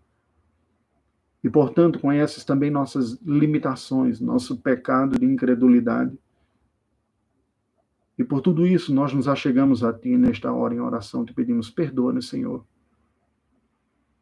E, 1.43 1.49
portanto, 1.49 1.99
conheces 1.99 2.45
também 2.45 2.71
nossas 2.71 3.19
limitações, 3.23 4.21
nosso 4.21 4.59
pecado 4.59 5.19
de 5.19 5.25
incredulidade. 5.25 6.17
E 8.19 8.25
por 8.25 8.43
tudo 8.43 8.67
isso, 8.67 8.93
nós 8.95 9.15
nos 9.15 9.27
achegamos 9.27 9.83
a 9.83 9.93
Ti 9.93 10.19
nesta 10.19 10.53
hora 10.53 10.75
em 10.75 10.81
oração, 10.81 11.25
te 11.25 11.33
pedimos 11.33 11.71
perdone, 11.71 12.23
Senhor. 12.23 12.65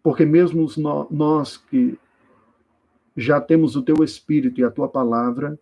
Porque 0.03 0.25
mesmo 0.25 0.67
nós 1.11 1.57
que 1.57 1.99
já 3.17 3.41
temos 3.41 3.75
o 3.75 3.83
Teu 3.83 4.05
Espírito 4.05 4.61
e 4.61 4.65
a 4.65 4.71
Tua 4.71 4.89
palavra, 4.89 5.59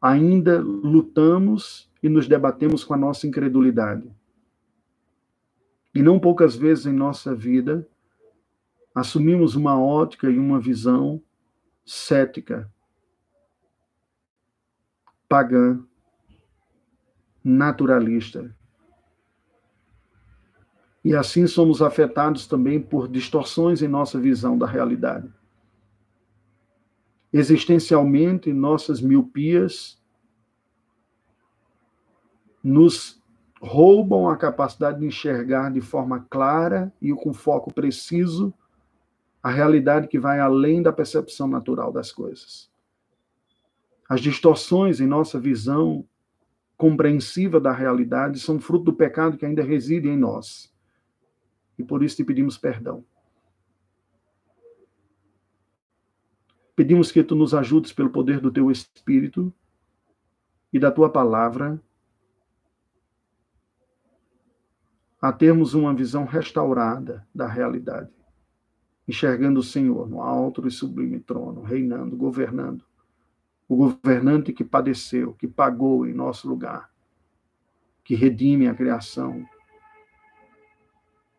ainda 0.00 0.60
lutamos 0.60 1.90
e 2.02 2.10
nos 2.10 2.28
debatemos 2.28 2.84
com 2.84 2.92
a 2.92 2.98
nossa 2.98 3.26
incredulidade. 3.26 4.06
E 5.94 6.02
não 6.02 6.20
poucas 6.20 6.54
vezes 6.54 6.84
em 6.84 6.92
nossa 6.92 7.34
vida, 7.34 7.88
assumimos 8.94 9.56
uma 9.56 9.78
ótica 9.78 10.30
e 10.30 10.38
uma 10.38 10.60
visão 10.60 11.20
cética, 11.84 12.70
pagã, 15.28 15.82
naturalista. 17.42 18.54
E 21.04 21.14
assim 21.14 21.46
somos 21.46 21.82
afetados 21.82 22.46
também 22.46 22.80
por 22.80 23.08
distorções 23.08 23.82
em 23.82 23.88
nossa 23.88 24.18
visão 24.18 24.56
da 24.56 24.66
realidade. 24.66 25.30
Existencialmente, 27.30 28.52
nossas 28.52 29.00
miopias 29.00 30.00
nos 32.62 33.20
roubam 33.60 34.28
a 34.28 34.36
capacidade 34.36 35.00
de 35.00 35.06
enxergar 35.06 35.70
de 35.70 35.80
forma 35.80 36.20
clara 36.30 36.92
e 37.02 37.12
com 37.12 37.34
foco 37.34 37.74
preciso 37.74 38.54
a 39.44 39.50
realidade 39.50 40.08
que 40.08 40.18
vai 40.18 40.40
além 40.40 40.80
da 40.80 40.90
percepção 40.90 41.46
natural 41.46 41.92
das 41.92 42.10
coisas. 42.10 42.70
As 44.08 44.22
distorções 44.22 45.00
em 45.00 45.06
nossa 45.06 45.38
visão 45.38 46.08
compreensiva 46.78 47.60
da 47.60 47.70
realidade 47.70 48.40
são 48.40 48.58
fruto 48.58 48.86
do 48.86 48.94
pecado 48.94 49.36
que 49.36 49.44
ainda 49.44 49.62
reside 49.62 50.08
em 50.08 50.16
nós. 50.16 50.74
E 51.78 51.84
por 51.84 52.02
isso 52.02 52.16
te 52.16 52.24
pedimos 52.24 52.56
perdão. 52.56 53.04
Pedimos 56.74 57.12
que 57.12 57.22
tu 57.22 57.34
nos 57.34 57.52
ajudes 57.52 57.92
pelo 57.92 58.08
poder 58.08 58.40
do 58.40 58.50
teu 58.50 58.70
Espírito 58.70 59.52
e 60.72 60.78
da 60.78 60.90
tua 60.90 61.10
palavra 61.10 61.78
a 65.20 65.30
termos 65.30 65.74
uma 65.74 65.92
visão 65.92 66.24
restaurada 66.24 67.28
da 67.34 67.46
realidade 67.46 68.23
enxergando 69.06 69.60
o 69.60 69.62
Senhor 69.62 70.08
no 70.08 70.22
alto 70.22 70.66
e 70.66 70.70
sublime 70.70 71.20
trono, 71.20 71.62
reinando, 71.62 72.16
governando. 72.16 72.84
O 73.68 73.76
governante 73.76 74.52
que 74.52 74.64
padeceu, 74.64 75.34
que 75.34 75.46
pagou 75.46 76.06
em 76.06 76.14
nosso 76.14 76.48
lugar. 76.48 76.92
que 78.04 78.14
redime 78.14 78.68
a 78.68 78.74
criação, 78.74 79.44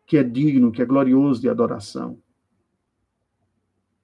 que 0.04 0.16
é 0.16 0.22
digno, 0.24 0.72
que 0.72 0.82
é 0.82 0.84
glorioso 0.84 1.40
de 1.40 1.48
adoração. 1.48 2.20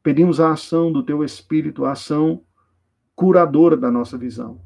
Pedimos 0.02 0.38
a 0.40 0.52
ação 0.52 0.92
do 0.92 1.02
teu 1.02 1.24
Espírito, 1.24 1.84
a 1.84 1.92
ação 1.92 2.44
curadora 3.16 3.76
da 3.76 3.90
nossa 3.90 4.16
visão. 4.16 4.60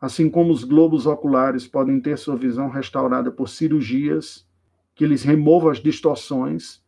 Assim 0.00 0.30
como 0.30 0.52
os 0.52 0.64
globos 0.64 1.04
oculares 1.06 1.68
podem 1.68 2.00
ter 2.00 2.16
sua 2.16 2.34
visão 2.34 2.70
restaurada 2.70 3.30
por 3.30 3.48
cirurgias 3.48 4.48
que 4.94 5.06
lhes 5.06 5.22
removam 5.22 5.70
as 5.70 5.78
distorções, 5.78 6.82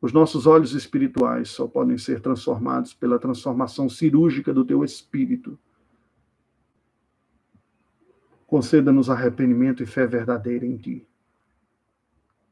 os 0.00 0.12
nossos 0.12 0.46
olhos 0.46 0.72
espirituais 0.72 1.50
só 1.50 1.68
podem 1.68 1.98
ser 1.98 2.20
transformados 2.20 2.94
pela 2.94 3.18
transformação 3.18 3.88
cirúrgica 3.88 4.52
do 4.52 4.64
teu 4.64 4.82
espírito. 4.82 5.58
Conceda-nos 8.46 9.10
arrependimento 9.10 9.82
e 9.82 9.86
fé 9.86 10.06
verdadeira 10.06 10.64
em 10.64 10.76
ti, 10.76 11.06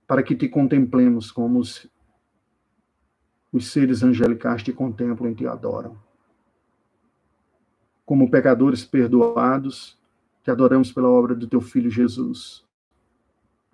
para 0.07 0.23
que 0.23 0.37
te 0.37 0.47
contemplemos 0.47 1.33
como 1.33 1.59
os, 1.59 1.91
os 3.51 3.73
seres 3.73 4.03
angelicais 4.03 4.63
te 4.63 4.73
contemplam 4.73 5.33
e 5.33 5.35
te 5.35 5.47
adoram. 5.47 5.99
Como 8.05 8.31
pecadores 8.31 8.85
perdoados, 8.85 9.99
te 10.45 10.51
adoramos 10.51 10.93
pela 10.93 11.09
obra 11.09 11.35
do 11.35 11.49
teu 11.49 11.61
filho 11.61 11.91
Jesus. 11.91 12.65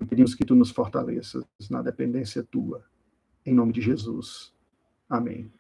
Pedimos 0.08 0.34
que 0.34 0.44
tu 0.44 0.54
nos 0.54 0.70
fortaleças 0.70 1.44
na 1.70 1.82
dependência 1.82 2.42
tua 2.42 2.84
em 3.45 3.55
nome 3.55 3.72
de 3.72 3.80
Jesus. 3.80 4.53
Amém. 5.09 5.51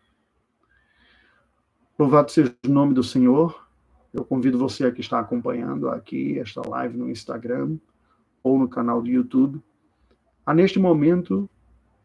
Louvado 1.98 2.30
seja 2.30 2.54
o 2.66 2.68
nome 2.68 2.94
do 2.94 3.02
Senhor. 3.02 3.68
Eu 4.12 4.24
convido 4.24 4.58
você 4.58 4.90
que 4.90 5.00
está 5.00 5.18
acompanhando 5.18 5.88
aqui 5.88 6.38
esta 6.38 6.66
live 6.66 6.96
no 6.96 7.10
Instagram 7.10 7.78
ou 8.42 8.58
no 8.58 8.68
canal 8.68 9.02
do 9.02 9.08
YouTube 9.08 9.62
a 10.46 10.52
neste 10.52 10.78
momento 10.78 11.48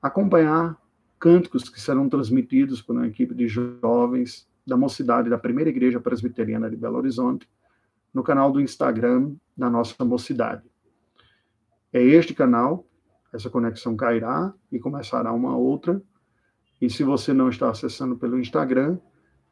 acompanhar 0.02 0.80
cânticos 1.20 1.68
que 1.68 1.82
serão 1.82 2.08
transmitidos 2.08 2.82
por 2.82 2.96
uma 2.96 3.08
equipe 3.08 3.36
de 3.36 3.48
jovens 3.48 4.48
da 4.66 4.78
mocidade 4.78 5.30
da 5.30 5.38
Primeira 5.38 5.70
Igreja 5.70 6.00
Presbiteriana 6.00 6.70
de 6.70 6.78
Belo 6.78 6.98
Horizonte 6.98 7.50
no 8.14 8.24
canal 8.24 8.52
do 8.52 8.62
Instagram 8.62 9.36
da 9.56 9.70
nossa 9.70 10.06
mocidade. 10.06 10.64
É 11.92 12.02
este 12.02 12.34
canal 12.34 12.86
essa 13.34 13.50
conexão 13.50 13.96
cairá 13.96 14.54
e 14.72 14.80
começará 14.80 15.34
uma 15.34 15.56
outra. 15.56 16.02
E 16.82 16.90
se 16.90 17.04
você 17.04 17.34
não 17.34 17.50
está 17.50 17.70
acessando 17.70 18.18
pelo 18.18 18.40
Instagram, 18.40 18.98